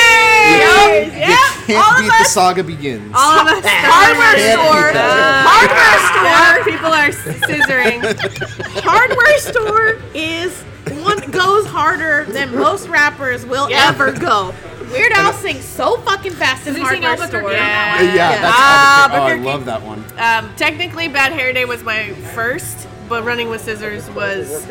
You 0.41 1.11
Yep. 1.11 1.37
can't 1.67 1.85
All 1.85 2.01
beat 2.01 2.11
of 2.11 2.17
the 2.19 2.23
saga 2.25 2.63
begins. 2.63 3.13
All 3.15 3.39
of 3.39 3.47
us. 3.47 3.65
Hardware 3.65 4.33
Can't 4.35 4.59
store. 4.59 4.87
beat 4.87 4.93
that. 4.93 5.45
Hardware 5.47 5.99
store. 6.11 6.71
People 6.71 6.93
are 6.93 7.11
scissoring. 7.99 8.81
Hardware 8.83 9.37
store 9.39 9.97
is 10.13 10.61
one 11.03 11.19
goes 11.31 11.65
harder 11.67 12.25
than 12.25 12.55
most 12.55 12.87
rappers 12.87 13.45
will 13.45 13.69
Yeah. 13.69 13.89
ever 13.89 14.11
go. 14.11 14.53
Weird 14.91 15.13
Al 15.13 15.31
sings 15.33 15.63
so 15.63 15.97
fucking 16.01 16.33
fast 16.33 16.67
in 16.67 16.73
Does 16.73 16.81
he 16.83 16.89
sing 16.89 17.03
Hardware 17.03 17.11
Albuquerque? 17.27 17.45
store. 17.47 17.51
Yeah. 17.53 18.01
Yeah, 18.01 18.13
Yeah. 18.13 18.41
that's 18.41 18.53
Ah, 18.57 19.03
Albuquerque. 19.03 19.13
Oh, 19.13 19.23
I 19.23 19.29
Albuquerque. 19.31 19.45
love 19.45 19.65
that 19.65 19.81
one. 19.83 20.03
Um, 20.19 20.49
technically, 20.57 21.07
Bad 21.07 21.31
Hair 21.31 21.53
Day 21.53 21.63
was 21.65 21.81
my 21.83 22.09
first, 22.35 22.87
but 23.07 23.23
Running 23.23 23.49
with 23.49 23.63
Scissors 23.63 24.09
was 24.09 24.65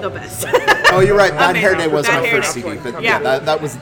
the 0.00 0.10
best. 0.10 0.46
Oh, 0.92 1.00
you're 1.00 1.16
right. 1.16 1.32
Bad 1.36 1.56
Hair 1.56 1.74
Day 1.74 1.88
was 1.88 2.06
Bad 2.06 2.20
my 2.22 2.26
Hair 2.28 2.42
first 2.42 2.54
Day. 2.54 2.62
CD, 2.62 2.76
but 2.84 3.02
Yeah. 3.02 3.12
yeah, 3.14 3.18
that, 3.20 3.46
that 3.46 3.60
was 3.60 3.76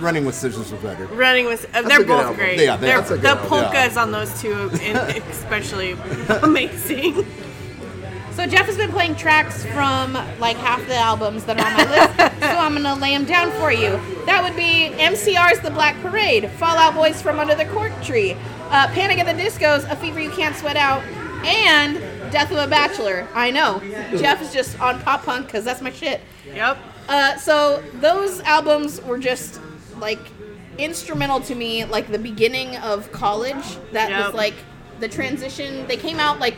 Running 0.00 0.24
with 0.24 0.34
Scissors 0.34 0.70
was 0.72 0.80
better. 0.82 1.06
Running 1.06 1.46
with 1.46 1.66
uh, 1.74 1.82
they're 1.82 2.04
both 2.04 2.22
album. 2.22 2.36
great. 2.36 2.60
Yeah, 2.60 2.76
they- 2.76 2.86
they're, 2.88 2.98
that's 2.98 3.10
a 3.10 3.14
good 3.14 3.22
the 3.22 3.28
album. 3.30 3.48
polkas 3.48 3.96
on 3.96 4.12
those 4.12 4.40
two, 4.40 4.70
in, 4.82 4.96
especially 5.30 5.92
amazing. 6.42 7.26
So 8.32 8.44
Jeff 8.46 8.66
has 8.66 8.76
been 8.76 8.90
playing 8.90 9.16
tracks 9.16 9.64
from 9.66 10.12
like 10.38 10.56
half 10.58 10.86
the 10.86 10.94
albums 10.96 11.44
that 11.44 11.58
are 11.58 11.66
on 11.66 11.72
my 11.74 11.90
list. 11.90 12.40
so 12.42 12.48
I'm 12.58 12.74
gonna 12.74 12.94
lay 13.00 13.12
them 13.16 13.24
down 13.24 13.50
for 13.52 13.72
you. 13.72 13.98
That 14.26 14.42
would 14.42 14.54
be 14.56 14.90
MCR's 15.02 15.60
The 15.60 15.70
Black 15.70 15.96
Parade, 16.02 16.50
Fallout 16.52 16.94
Boys 16.94 17.22
from 17.22 17.38
Under 17.38 17.54
the 17.54 17.64
Cork 17.66 17.92
Tree, 18.02 18.32
uh, 18.70 18.88
Panic 18.88 19.18
at 19.18 19.26
the 19.26 19.42
Disco's 19.42 19.84
A 19.84 19.96
Fever 19.96 20.20
You 20.20 20.30
Can't 20.30 20.54
Sweat 20.54 20.76
Out, 20.76 21.02
and 21.46 21.96
Death 22.30 22.50
of 22.50 22.58
a 22.58 22.66
Bachelor. 22.66 23.26
I 23.34 23.50
know 23.50 23.80
Jeff 24.18 24.42
is 24.42 24.52
just 24.52 24.78
on 24.80 25.00
pop 25.00 25.24
punk 25.24 25.46
because 25.46 25.64
that's 25.64 25.80
my 25.80 25.90
shit. 25.90 26.20
Yep. 26.52 26.76
Uh, 27.08 27.36
so 27.36 27.82
those 27.94 28.40
albums 28.40 29.00
were 29.02 29.18
just 29.18 29.60
like 29.98 30.18
instrumental 30.78 31.40
to 31.40 31.54
me, 31.54 31.84
like 31.84 32.10
the 32.10 32.18
beginning 32.18 32.76
of 32.78 33.10
college. 33.12 33.78
That 33.92 34.10
Yep. 34.10 34.24
was 34.26 34.34
like 34.34 34.54
the 35.00 35.08
transition. 35.08 35.86
They 35.86 35.96
came 35.96 36.18
out 36.20 36.38
like 36.40 36.56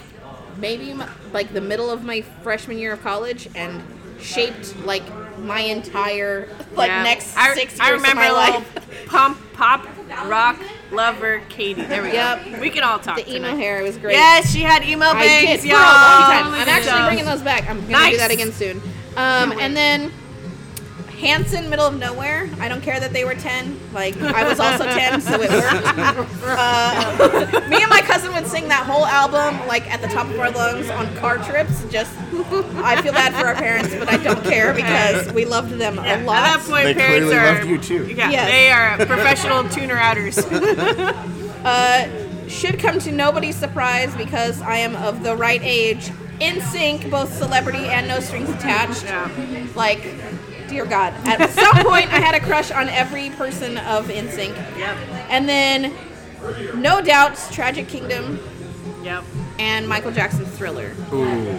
maybe 0.57 0.91
m- 0.91 1.05
like 1.33 1.53
the 1.53 1.61
middle 1.61 1.91
of 1.91 2.03
my 2.03 2.23
freshman 2.43 2.79
year 2.79 2.93
of 2.93 3.03
college 3.03 3.49
and 3.55 3.83
shaped 4.21 4.75
like 4.85 5.03
my 5.39 5.61
entire 5.61 6.49
like 6.75 6.89
Yeah. 6.89 7.03
next 7.05 7.37
I, 7.37 7.55
six 7.55 7.73
years 7.75 7.81
I 7.81 7.91
remember 7.91 8.23
of 8.23 8.33
my 8.33 8.41
little 8.47 8.61
life. 8.61 9.07
pump, 9.07 9.39
pop, 9.53 9.87
rock, 10.27 10.59
lover, 10.91 11.41
Katie. 11.49 11.83
There 11.83 12.03
we 12.03 12.13
Yep. 12.13 12.45
go. 12.55 12.61
We 12.61 12.71
can 12.71 12.83
all 12.83 12.99
talk 12.99 13.17
The 13.17 13.29
emo 13.33 13.51
tonight. 13.51 13.61
hair 13.63 13.83
was 13.85 13.97
great. 13.99 14.15
Yes, 14.15 14.51
she 14.53 14.63
had 14.63 14.83
emo 14.83 15.07
I 15.07 15.23
did 15.29 15.63
y'all. 15.65 15.77
for 15.79 15.85
a 15.85 15.87
long 15.87 16.23
time. 16.53 16.55
I'm 16.55 16.69
actually 16.69 17.05
bringing 17.07 17.25
those 17.27 17.43
back. 17.43 17.69
I'm 17.71 17.79
gonna 17.83 17.93
Nice. 17.93 18.13
do 18.13 18.17
that 18.19 18.31
again 18.33 18.53
soon. 18.53 18.83
Um, 19.17 19.53
and 19.61 19.77
then 19.77 20.13
Hanson, 21.21 21.69
middle 21.69 21.87
of 21.87 21.99
nowhere. 21.99 22.49
I 22.61 22.69
don't 22.69 22.81
care 22.81 23.01
that 23.01 23.13
they 23.13 23.25
were 23.25 23.35
ten. 23.35 23.79
Like 23.93 24.17
I 24.21 24.47
was 24.49 24.61
also 24.61 24.85
ten, 24.85 25.21
so 25.21 25.41
it 25.41 25.51
worked. 25.51 26.29
Uh, 26.45 27.61
me 27.69 27.81
and 27.83 27.91
my 27.91 28.01
cousin 28.03 28.33
would 28.35 28.47
sing 28.47 28.69
that 28.69 28.87
whole 28.87 29.05
album 29.05 29.67
like 29.67 29.91
at 29.91 30.01
the 30.01 30.09
top 30.09 30.27
of 30.29 30.39
our 30.39 30.51
lungs 30.51 30.89
on 30.91 31.15
car 31.17 31.39
trips. 31.39 31.85
Just 31.91 32.13
I 32.85 33.01
feel 33.03 33.13
bad 33.13 33.35
for 33.35 33.47
our 33.49 33.55
parents, 33.55 33.95
but 33.95 34.09
I 34.09 34.17
don't 34.17 34.43
care 34.45 34.73
because 34.73 35.33
we 35.33 35.45
loved 35.45 35.73
them 35.73 35.97
Yeah, 35.97 36.23
a 36.23 36.25
lot. 36.25 36.37
At 36.39 36.59
that 36.59 36.69
point, 36.69 36.85
They 36.85 36.95
parents 36.95 37.27
clearly 37.27 37.37
are. 37.37 37.55
loved 37.55 37.69
you, 37.69 37.79
too. 37.79 38.15
Yeah, 38.15 38.31
Yes. 38.31 38.49
they 38.49 38.71
are 38.71 39.07
professional 39.07 39.69
tuner 39.69 39.97
outers. 39.97 40.37
should 42.49 42.79
come 42.79 42.99
to 43.01 43.13
nobody's 43.13 43.57
surprise 43.57 44.15
because 44.17 44.61
I 44.63 44.77
am 44.79 44.97
of 44.97 45.23
the 45.23 45.37
right 45.37 45.61
age, 45.63 46.09
NSYNC, 46.41 47.11
both 47.11 47.33
celebrity 47.35 47.85
and 47.87 48.09
no 48.09 48.21
strings 48.21 48.49
attached. 48.49 49.05
Yeah. 49.05 49.31
Like, 49.75 50.03
dear 50.69 50.85
God, 50.85 51.15
at 51.27 51.51
some 51.51 51.85
point 51.85 52.13
I 52.13 52.21
had 52.21 52.35
a 52.35 52.41
crush 52.41 52.71
on 52.71 52.89
every 52.89 53.31
person 53.31 53.79
of 53.79 54.07
NSYNC, 54.09 54.55
Yep. 54.79 54.97
and 55.31 55.49
then, 55.49 55.93
no 56.75 57.01
doubt, 57.01 57.37
Tragic 57.51 57.89
Kingdom 57.89 58.39
Yep. 59.03 59.25
and 59.59 59.89
Michael 59.89 60.11
Jackson's 60.13 60.49
Thriller. 60.57 60.93
Ooh, 61.13 61.59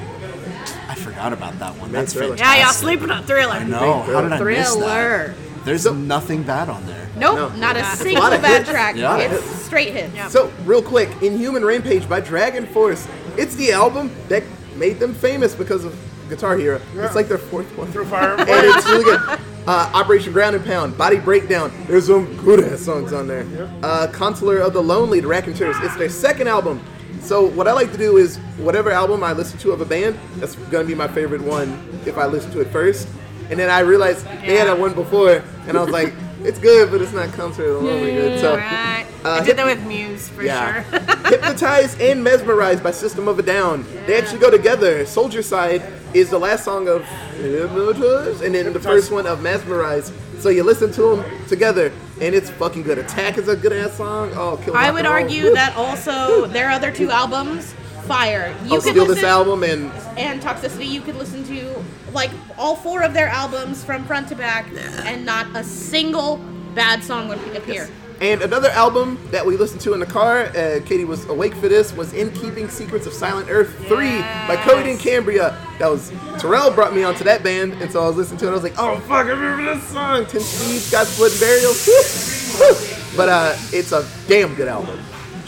I 0.88 0.95
forgot 0.95 1.34
about 1.34 1.58
that 1.60 1.76
one. 1.78 1.91
That's 1.91 2.13
Thriller. 2.13 2.36
Yeah, 2.36 2.43
y'all 2.45 2.54
fantastic. 2.56 2.84
sleeping 2.84 3.12
on 3.12 3.24
Thriller. 3.24 3.54
I 3.54 3.63
know. 3.63 4.02
How 4.04 4.22
did 4.22 4.32
I 4.34 4.39
miss 4.43 4.74
Thriller. 4.74 5.28
that? 5.30 5.65
There's 5.65 5.86
nothing 5.86 6.43
bad 6.43 6.69
on 6.69 6.86
there. 6.86 7.08
Nope, 7.17 7.36
No. 7.36 7.50
not 7.60 7.76
a 7.76 7.80
Yeah. 7.80 7.93
single 7.95 8.24
lot 8.24 8.34
of 8.34 8.41
bad 8.41 8.60
hits. 8.60 8.69
track. 8.69 8.95
Yeah. 8.95 9.17
It's 9.17 9.43
straight 9.65 9.91
hits. 9.93 10.15
Yep. 10.15 10.30
So, 10.32 10.52
real 10.65 10.82
quick, 10.82 11.10
Inhuman 11.22 11.65
Rampage 11.65 12.08
by 12.08 12.22
Dragon 12.22 12.65
Force. 12.67 13.08
It's 13.38 13.56
the 13.56 13.74
album 13.74 14.12
that 14.30 14.43
made 14.78 15.00
them 15.00 15.13
famous 15.13 15.54
because 15.54 15.84
of 15.84 15.93
Guitar 16.30 16.58
Hero. 16.58 16.80
It's 16.96 17.15
like 17.15 17.28
their 17.28 17.38
fourth 17.38 17.65
one. 17.78 17.92
Through 17.92 18.06
Fire 18.06 18.32
and 18.34 18.42
and 18.50 18.65
it's 18.78 18.86
really 18.88 19.04
good. 19.04 19.39
Uh, 19.68 19.92
Operation 19.94 20.32
Ground 20.34 20.56
and 20.56 20.65
Pound, 20.65 20.98
Body 20.98 21.20
Breakdown. 21.20 21.72
There's 21.88 22.08
some 22.08 22.36
good 22.38 22.60
ass 22.63 22.80
songs 22.82 23.13
on 23.13 23.28
there. 23.28 23.46
Uh, 23.84 24.08
Consular 24.12 24.58
of 24.60 24.74
the 24.74 24.82
Lonely, 24.82 25.20
The 25.20 25.28
Raconteurs. 25.28 25.76
It's 25.82 25.96
their 25.98 26.10
second 26.10 26.48
album. 26.48 26.82
So 27.22 27.46
what 27.46 27.68
I 27.68 27.74
like 27.74 27.92
to 27.92 27.98
do 27.98 28.18
is 28.18 28.38
whatever 28.58 28.92
album 28.92 29.24
I 29.24 29.34
listen 29.34 29.60
to 29.60 29.72
of 29.72 29.82
a 29.82 29.86
band, 29.86 30.18
that's 30.38 30.56
gonna 30.56 30.86
be 30.86 30.96
my 30.96 31.08
favorite 31.08 31.42
one 31.42 32.02
if 32.06 32.18
I 32.18 32.26
listen 32.26 32.52
to 32.52 32.62
it 32.62 32.68
first. 32.70 33.08
And 33.50 33.60
then 33.60 33.70
I 33.70 33.80
realized 33.82 34.26
they 34.26 34.58
had 34.58 34.68
Yeah. 34.68 34.74
a 34.74 34.76
one 34.76 34.94
before, 34.94 35.44
and 35.68 35.78
I 35.78 35.82
was 35.84 35.92
like, 35.92 36.13
it's 36.41 36.60
good, 36.60 36.91
but 36.91 37.02
it's 37.02 37.12
not 37.13 37.28
of 37.38 37.58
the 37.58 37.73
Lonely 37.73 38.12
good. 38.12 38.39
So 38.39 38.56
Right. 38.58 39.06
Uh, 39.23 39.39
I 39.41 39.45
did 39.45 39.58
that 39.58 39.65
with 39.65 39.86
Muse 39.86 40.30
for 40.30 40.43
yeah. 40.43 40.84
sure. 40.84 40.99
Hypnotized 41.30 41.99
and 41.99 42.23
Mesmerized 42.23 42.82
by 42.82 42.91
System 42.91 43.28
of 43.28 43.38
a 43.38 43.43
Down. 43.43 43.86
They 44.06 44.17
actually 44.17 44.39
go 44.39 44.49
together. 44.49 45.06
Soldier 45.06 45.41
Side 45.41 45.84
is 46.13 46.30
the 46.30 46.39
last 46.39 46.63
song 46.63 46.88
of 46.88 47.04
Hypnotized, 47.36 48.41
and 48.41 48.56
then 48.56 48.71
the 48.71 48.80
first 48.80 49.12
one 49.12 49.28
of 49.28 49.41
Mesmerized. 49.41 50.13
So 50.39 50.47
you 50.47 50.63
listen 50.63 50.91
to 50.93 51.17
them 51.17 51.47
together, 51.47 51.91
and 52.21 52.34
it's 52.34 52.49
fucking 52.49 52.84
good. 52.84 52.97
Attack 52.97 53.38
is 53.38 53.49
a 53.49 53.58
good 53.58 53.73
ass 53.73 53.97
song. 53.97 54.32
Oh, 54.36 54.58
kill 54.63 54.75
I 54.75 54.89
would 54.89 55.06
argue 55.06 55.54
that 55.54 55.75
also 55.75 56.45
their 56.47 56.69
other 56.71 56.91
two 56.93 57.12
albums, 57.12 57.75
Fire. 58.10 58.54
You 58.65 58.74
I'll 58.76 58.82
could 58.82 58.91
steal 58.91 59.06
this 59.06 59.15
listen- 59.15 59.26
album 59.30 59.63
and 59.63 59.91
and 60.17 60.41
Toxicity, 60.41 60.88
you 60.89 61.02
could 61.02 61.15
listen 61.15 61.43
to 61.45 61.84
like 62.12 62.32
all 62.58 62.76
four 62.76 63.04
of 63.04 63.13
their 63.13 63.28
albums 63.30 63.84
from 63.86 64.04
front 64.06 64.28
to 64.30 64.36
back, 64.36 64.65
and 65.06 65.26
not 65.26 65.45
a 65.56 65.63
single 65.63 66.38
bad 66.76 67.04
song 67.04 67.28
would 67.30 67.38
appear. 67.56 67.88
and 68.19 68.41
another 68.41 68.69
album 68.72 69.17
that 69.32 69.45
we 69.45 69.56
listened 69.56 69.80
to 69.82 69.93
in 69.93 70.00
the 70.02 70.06
car. 70.06 70.48
Uh, 70.48 70.80
Katie 70.86 71.06
was 71.06 71.26
awake 71.28 71.54
for 71.56 71.69
this. 71.69 71.93
Was 71.93 72.12
In 72.13 72.32
Keeping 72.32 72.67
Secrets 72.67 73.06
of 73.06 73.13
Silent 73.13 73.48
Earth 73.50 73.74
Three 73.88 74.17
by 74.50 74.58
Coheed 74.65 74.89
and 74.91 75.00
Cambria. 75.00 75.56
That 75.78 75.89
was 75.89 76.12
Terrell 76.39 76.72
brought 76.72 76.93
me 76.95 77.04
onto 77.04 77.24
that 77.24 77.43
band, 77.43 77.74
and 77.82 77.89
so 77.91 78.04
I 78.04 78.08
was 78.08 78.17
listening 78.17 78.39
to 78.39 78.48
it. 78.48 78.50
I 78.50 78.54
was 78.54 78.63
like, 78.63 78.76
oh 78.78 79.00
fuck, 79.02 79.28
I 79.28 79.30
remember 79.30 79.74
this 79.76 79.84
song. 79.88 80.26
Ten 80.26 80.41
Speed, 80.41 80.91
God's 80.91 81.15
Blood 81.15 81.32
and 81.32 81.39
Burial. 81.39 81.74
But 83.17 83.28
uh, 83.28 83.56
it's 83.74 83.91
a 83.91 84.08
damn 84.28 84.54
good 84.56 84.67
album. 84.67 84.98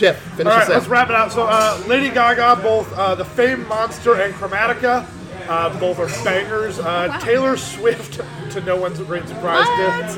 Jeff, 0.01 0.19
finish 0.35 0.51
All 0.51 0.59
this 0.59 0.69
let's 0.69 0.85
out. 0.85 0.91
wrap 0.91 1.09
it 1.09 1.15
up. 1.15 1.31
So, 1.31 1.45
uh, 1.47 1.81
Lady 1.87 2.09
Gaga, 2.09 2.61
both 2.61 2.91
uh, 2.93 3.13
the 3.15 3.23
Fame 3.25 3.67
Monster 3.67 4.15
and 4.19 4.33
Chromatica, 4.33 5.05
uh, 5.47 5.79
both 5.79 5.99
are 5.99 6.07
bangers. 6.23 6.79
Uh, 6.79 7.19
Taylor 7.21 7.55
Swift, 7.55 8.19
to 8.51 8.61
no 8.61 8.75
one's 8.77 8.99
great 9.01 9.27
surprise, 9.27 9.67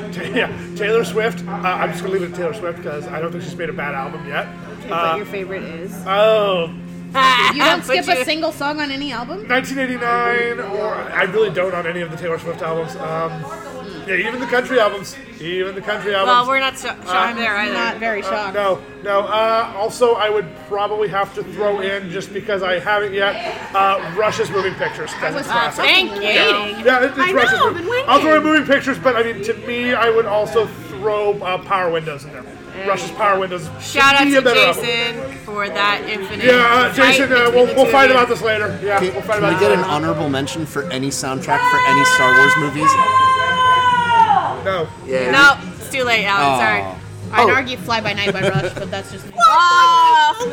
to, 0.08 0.14
to- 0.14 0.32
yeah, 0.36 0.76
Taylor 0.78 1.04
Swift. 1.04 1.46
Uh, 1.46 1.52
I'm 1.52 1.92
just 1.92 2.02
gonna 2.02 2.14
leave 2.14 2.24
it 2.24 2.32
at 2.32 2.36
Taylor 2.36 2.54
Swift 2.54 2.78
because 2.78 3.08
I 3.08 3.20
don't 3.20 3.32
think 3.32 3.44
she's 3.44 3.56
made 3.58 3.70
a 3.70 3.74
bad 3.74 3.94
album 3.94 4.26
yet. 4.28 4.48
but 4.88 5.18
your 5.18 5.26
favorite 5.26 5.64
is. 5.64 5.94
Oh, 6.08 6.68
You 7.54 7.60
don't 7.64 7.84
skip 7.86 8.08
you- 8.08 8.14
a 8.22 8.24
single 8.26 8.52
song 8.54 8.80
on 8.80 8.90
any 8.90 9.12
album. 9.12 9.48
1989, 9.50 10.60
or 10.80 10.94
I 10.96 11.24
really 11.24 11.50
don't 11.50 11.74
on 11.76 11.86
any 11.86 12.00
of 12.02 12.10
the 12.10 12.18
Taylor 12.18 12.40
Swift 12.40 12.62
albums. 12.62 12.96
Um, 12.96 13.83
yeah, 14.08 14.28
even 14.28 14.40
the 14.40 14.48
country 14.48 14.80
albums, 14.80 15.16
even 15.40 15.76
the 15.76 15.82
country 15.82 16.14
albums. 16.14 16.28
Well, 16.28 16.48
we're 16.48 16.60
not 16.60 16.76
sh- 16.76 16.82
shocked 17.08 17.38
there 17.38 17.56
either. 17.56 17.70
I'm 17.70 17.74
not 17.74 17.98
very 17.98 18.22
shocked. 18.22 18.54
No, 18.54 18.82
no. 19.04 19.22
Uh, 19.22 19.74
also, 19.76 20.14
I 20.16 20.30
would 20.30 20.48
probably 20.68 21.08
have 21.10 21.34
to 21.36 21.44
throw 21.44 21.80
in 21.82 22.10
just 22.10 22.34
because 22.34 22.64
I 22.64 22.80
haven't 22.80 23.14
yet. 23.14 23.36
Uh, 23.76 24.14
Rush's 24.18 24.50
Moving 24.50 24.74
Pictures. 24.76 25.12
That's 25.22 25.36
was 25.36 25.46
classic. 25.46 25.84
Thank 25.86 26.16
you. 26.16 26.22
Yeah, 26.22 27.04
it, 27.04 27.12
it's 27.12 27.20
I 27.20 27.32
know, 27.32 27.34
Rush's 27.38 27.54
I've 27.54 27.60
Moving- 27.66 27.78
been 27.84 27.92
waiting. 27.92 28.06
I'll 28.10 28.20
throw 28.22 28.38
in 28.38 28.44
Moving 28.44 28.66
Pictures, 28.66 29.00
but 29.00 29.16
I 29.16 29.24
mean, 29.24 29.44
to 29.44 29.54
me, 29.68 29.94
I 29.94 30.10
would 30.10 30.26
also 30.26 30.68
throw 30.68 31.34
uh, 31.42 31.58
Power 31.64 31.92
Windows 31.92 32.26
in 32.26 32.32
there. 32.34 32.44
Rush's 32.88 33.12
Power 33.12 33.40
Windows. 33.40 33.70
Shout 33.80 34.16
out 34.16 34.26
be 34.26 34.32
to 34.32 34.40
a 34.40 34.42
better 34.42 34.60
album. 34.60 34.84
Jason 34.84 35.38
for 35.46 35.70
that 35.70 36.02
infinite. 36.10 36.44
Yeah, 36.44 36.54
uh, 36.90 36.94
Jason, 36.94 37.32
uh, 37.32 37.52
we'll, 37.54 37.68
the 37.68 37.74
we'll 37.76 37.86
fight 37.86 38.10
about 38.10 38.28
this 38.28 38.42
later. 38.42 38.78
Yeah, 38.84 38.98
Can, 39.00 39.14
we'll 39.14 39.22
fight 39.22 39.36
can 39.36 39.44
about 39.44 39.54
we 39.54 39.60
get 39.60 39.70
this 39.70 39.78
an 39.78 39.82
later. 39.84 39.94
honorable 39.94 40.28
mention 40.28 40.66
for 40.66 40.84
any 40.92 41.10
soundtrack 41.10 41.62
for 41.70 41.80
any 41.88 42.04
Star 42.06 42.36
Wars 42.36 42.54
movies? 42.58 42.90
No. 44.64 44.88
Yeah. 45.06 45.32
No, 45.32 45.58
it's 45.76 45.92
too 45.92 46.04
late, 46.04 46.26
Alan. 46.26 46.60
Sorry. 46.60 47.03
Aw. 47.34 47.42
I'd 47.42 47.50
Oh. 47.50 47.54
argue 47.54 47.78
Fly 47.78 48.02
By 48.02 48.14
Night 48.14 48.34
by 48.34 48.42
Rush, 48.42 48.74
but 48.74 48.90
that's 48.92 49.12
just 49.12 49.26
Oh, 49.46 50.50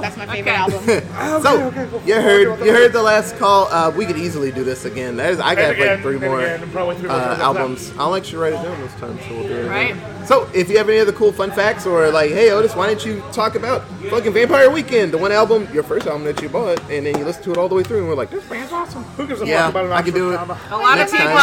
that's 0.00 0.16
my 0.16 0.26
favorite 0.26 0.52
Okay. 0.52 0.56
album. 0.56 0.84
So 1.42 1.70
you 2.04 2.14
heard 2.14 2.64
you 2.64 2.72
heard 2.72 2.92
the 2.92 3.02
last 3.02 3.36
call. 3.36 3.66
Uh, 3.70 3.90
we 3.90 4.06
could 4.06 4.16
easily 4.16 4.50
do 4.52 4.64
this 4.64 4.84
again. 4.84 5.16
There's, 5.16 5.38
I 5.40 5.54
got 5.54 5.72
again, 5.72 5.88
like 5.94 6.02
three 6.02 6.18
more 6.18 6.40
again, 6.40 6.60
three 6.68 7.08
more 7.08 7.10
uh, 7.10 7.38
albums. 7.38 7.92
I'll 7.98 8.14
actually 8.14 8.38
write 8.38 8.52
it 8.54 8.62
down 8.62 8.80
this 8.80 8.92
time, 8.94 9.18
so 9.18 9.34
we'll 9.34 9.48
do 9.48 9.54
it. 9.56 9.68
Right. 9.68 9.90
again. 9.92 10.26
So 10.26 10.48
if 10.54 10.68
you 10.70 10.78
have 10.78 10.88
any 10.88 10.98
other 10.98 11.12
cool 11.12 11.32
fun 11.32 11.50
facts 11.52 11.86
or 11.86 12.10
like, 12.10 12.30
hey 12.30 12.50
Otis, 12.50 12.74
why 12.74 12.86
don't 12.86 13.04
you 13.04 13.22
talk 13.32 13.54
about 13.54 13.86
fucking 14.10 14.32
Vampire 14.32 14.70
Weekend, 14.70 15.12
the 15.12 15.18
one 15.18 15.32
album, 15.32 15.68
your 15.72 15.82
first 15.82 16.06
album 16.06 16.24
that 16.24 16.40
you 16.42 16.48
bought, 16.48 16.80
and 16.90 17.06
then 17.06 17.16
you 17.18 17.24
listened 17.24 17.44
to 17.44 17.52
it 17.52 17.58
all 17.58 17.68
the 17.68 17.74
way 17.74 17.82
through, 17.82 17.98
and 18.00 18.08
we're 18.08 18.14
like, 18.14 18.30
this 18.30 18.44
band's 18.48 18.72
awesome. 18.72 19.02
Who 19.16 19.26
gives 19.26 19.42
a 19.42 19.46
Yeah, 19.46 19.62
fuck 19.66 19.70
about 19.70 19.84
an 19.86 19.92
I 19.92 20.02
can 20.02 20.14
do 20.14 20.32
it. 20.32 20.36
Oxford 20.36 20.52
A 20.52 20.68
comma? 20.68 20.82
lot 20.82 20.92
of 20.92 20.98
Next 20.98 21.12
people. 21.12 21.26
time. 21.26 21.36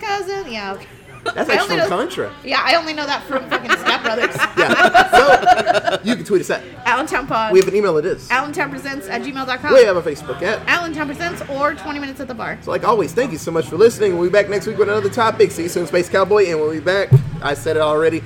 cousin. 0.00 0.44
Yeah. 0.52 0.72
Okay. 0.74 0.86
That's 1.24 1.50
I 1.50 1.54
actually 1.54 1.58
only 1.58 1.80
from 1.80 1.90
know- 1.90 1.96
Contra. 1.96 2.32
Yeah, 2.44 2.60
I 2.64 2.74
only 2.76 2.92
know 2.94 3.06
that 3.06 3.22
from 3.24 3.48
fucking 3.50 3.70
Step 3.72 4.02
Brothers. 4.02 4.36
Yeah. 4.60 5.10
So 5.10 6.00
you 6.04 6.16
can 6.16 6.24
tweet 6.24 6.40
us 6.42 6.50
at. 6.50 6.62
Allentown 6.86 7.26
Pod. 7.26 7.52
We 7.52 7.58
have 7.60 7.68
an 7.68 7.74
email. 7.76 7.96
It 7.98 8.04
is. 8.04 8.30
Allentown 8.30 8.70
Presents 8.70 9.06
at 9.08 9.22
gmail.com. 9.22 9.72
We 9.72 9.84
have 9.84 9.96
a 9.96 10.02
Facebook 10.02 10.42
at. 10.42 10.66
Allentown 10.68 11.06
Presents 11.06 11.42
or 11.50 11.74
20 11.74 11.98
Minutes 11.98 12.20
at 12.20 12.28
the 12.28 12.34
Bar. 12.34 12.58
So 12.62 12.70
like 12.70 12.84
always, 12.84 13.12
thank 13.12 13.32
you 13.32 13.38
so 13.38 13.50
much 13.50 13.66
for 13.66 13.76
listening. 13.76 14.16
We'll 14.18 14.28
be 14.28 14.32
back 14.32 14.48
next 14.48 14.66
week 14.66 14.78
with 14.78 14.88
another 14.88 15.10
topic. 15.10 15.50
See 15.50 15.64
you 15.64 15.68
soon, 15.68 15.86
Space 15.86 16.08
Cowboy, 16.08 16.46
and 16.46 16.58
we'll 16.60 16.72
be 16.72 16.80
back. 16.80 17.10
I 17.42 17.54
said 17.54 17.76
it 17.76 17.80
already. 17.82 18.22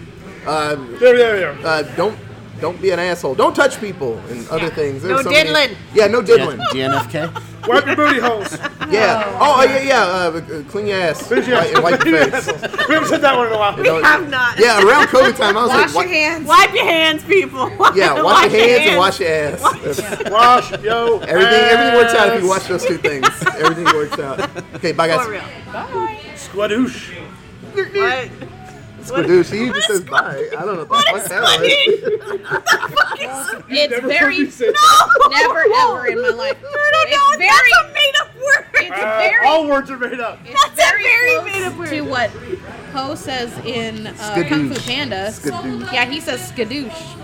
Uh, 0.47 0.75
There, 0.75 1.17
there, 1.17 1.37
there. 1.55 1.67
uh, 1.67 1.83
don't 1.97 2.19
don't 2.61 2.81
be 2.81 2.91
an 2.91 2.99
asshole. 2.99 3.35
Don't 3.35 3.55
touch 3.55 3.81
people 3.81 4.19
and 4.31 4.49
other 4.49 4.71
things. 4.71 5.03
No 5.03 5.09
There's 5.09 5.23
so 5.25 5.31
many- 5.31 5.45
diddling. 5.49 5.77
Yeah, 5.93 6.07
no 6.07 6.23
diddling. 6.23 6.59
DNFK? 6.73 7.67
Wipe 7.67 7.87
your 7.87 7.97
booty 7.97 8.21
holes. 8.21 8.59
Yeah. 8.91 9.39
Oh, 9.41 9.63
yeah, 9.65 9.81
yeah. 9.83 10.03
Uh, 10.03 10.39
uh, 10.39 10.63
clean 10.71 10.87
your 10.87 11.01
ass. 11.01 11.31
Wipe, 11.31 11.49
and 11.49 11.83
wipe 11.83 12.05
your 12.05 12.27
face. 12.29 12.47
we 12.89 12.95
haven't 12.95 13.09
said 13.09 13.23
that 13.23 13.35
one 13.37 13.47
in 13.47 13.53
a 13.55 13.57
while. 13.59 13.77
You 13.77 13.85
know, 13.85 14.03
have 14.03 14.29
not. 14.29 14.59
Yeah, 14.59 14.83
around 14.87 15.07
COVID 15.09 15.35
time, 15.37 15.57
I 15.57 15.63
was 15.63 15.71
Wash 15.71 15.87
like, 15.87 15.95
wash 15.95 16.05
your 16.05 16.15
hands. 16.15 16.47
Wipe 16.47 16.75
your 16.75 16.85
hands, 16.85 17.25
people. 17.25 17.71
Yeah, 17.95 18.21
wash, 18.23 18.53
your 18.53 18.61
hands, 18.61 18.87
and 18.91 18.99
wash 18.99 19.21
your 19.21 19.29
ass. 19.31 19.63
That's- 19.63 20.31
Wash 20.31 20.71
yo. 20.83 21.19
Everything, 21.21 21.55
everything 21.55 21.95
works 21.95 22.15
out 22.15 22.37
if 22.37 22.43
you 22.43 22.53
ass. 22.53 22.59
watch 22.61 22.69
those 22.69 22.85
two 22.85 22.99
things. 22.99 23.27
Everything 23.57 23.85
works 23.85 24.19
out. 24.19 24.41
Okay, 24.75 24.93
bye 24.93 25.09
guys. 25.09 25.25
For 25.25 25.31
real. 25.33 25.43
Bye. 25.73 26.21
Squadoosh. 26.35 27.15
What? 27.75 28.31
Squidoosh, 29.05 29.53
he 29.53 29.71
just 29.71 29.87
says 29.87 30.01
bye. 30.03 30.49
I 30.57 30.65
don't 30.65 30.77
know 30.77 30.85
what 30.85 30.89
the 30.89 31.21
fuck 31.21 31.25
that 31.29 31.43
was. 31.43 31.61
It's 33.69 34.01
very. 34.01 34.19
heard 34.19 34.31
me 34.31 34.51
say 34.51 34.73
Never 35.31 35.59
ever 35.77 36.07
in 36.07 36.21
my 36.23 36.29
life. 36.31 36.57
It's 36.63 37.17
No, 37.17 37.39
very. 37.39 37.51
that's 37.51 37.91
a 37.91 37.93
made 37.95 38.15
up 38.21 38.35
word. 38.37 38.67
It's 38.75 38.91
Uh, 38.91 39.19
very. 39.19 39.47
all 39.47 39.69
words 39.69 39.91
are 39.91 39.99
made 39.99 40.21
up. 40.21 40.39
It's 40.45 40.71
very, 40.75 41.03
very 41.03 41.31
close 41.35 41.45
made-up 41.53 41.77
word. 41.79 41.89
to 41.91 42.01
what 42.03 42.31
Po 42.93 43.15
says 43.15 43.53
in 43.65 44.07
uh, 44.07 44.45
Kung 44.49 44.73
Fu 44.73 44.81
Panda. 44.89 45.29
Skadoosh. 45.31 45.93
Yeah, 45.93 46.05
he 46.05 46.21
says 46.21 46.51
skadoosh. 46.53 47.21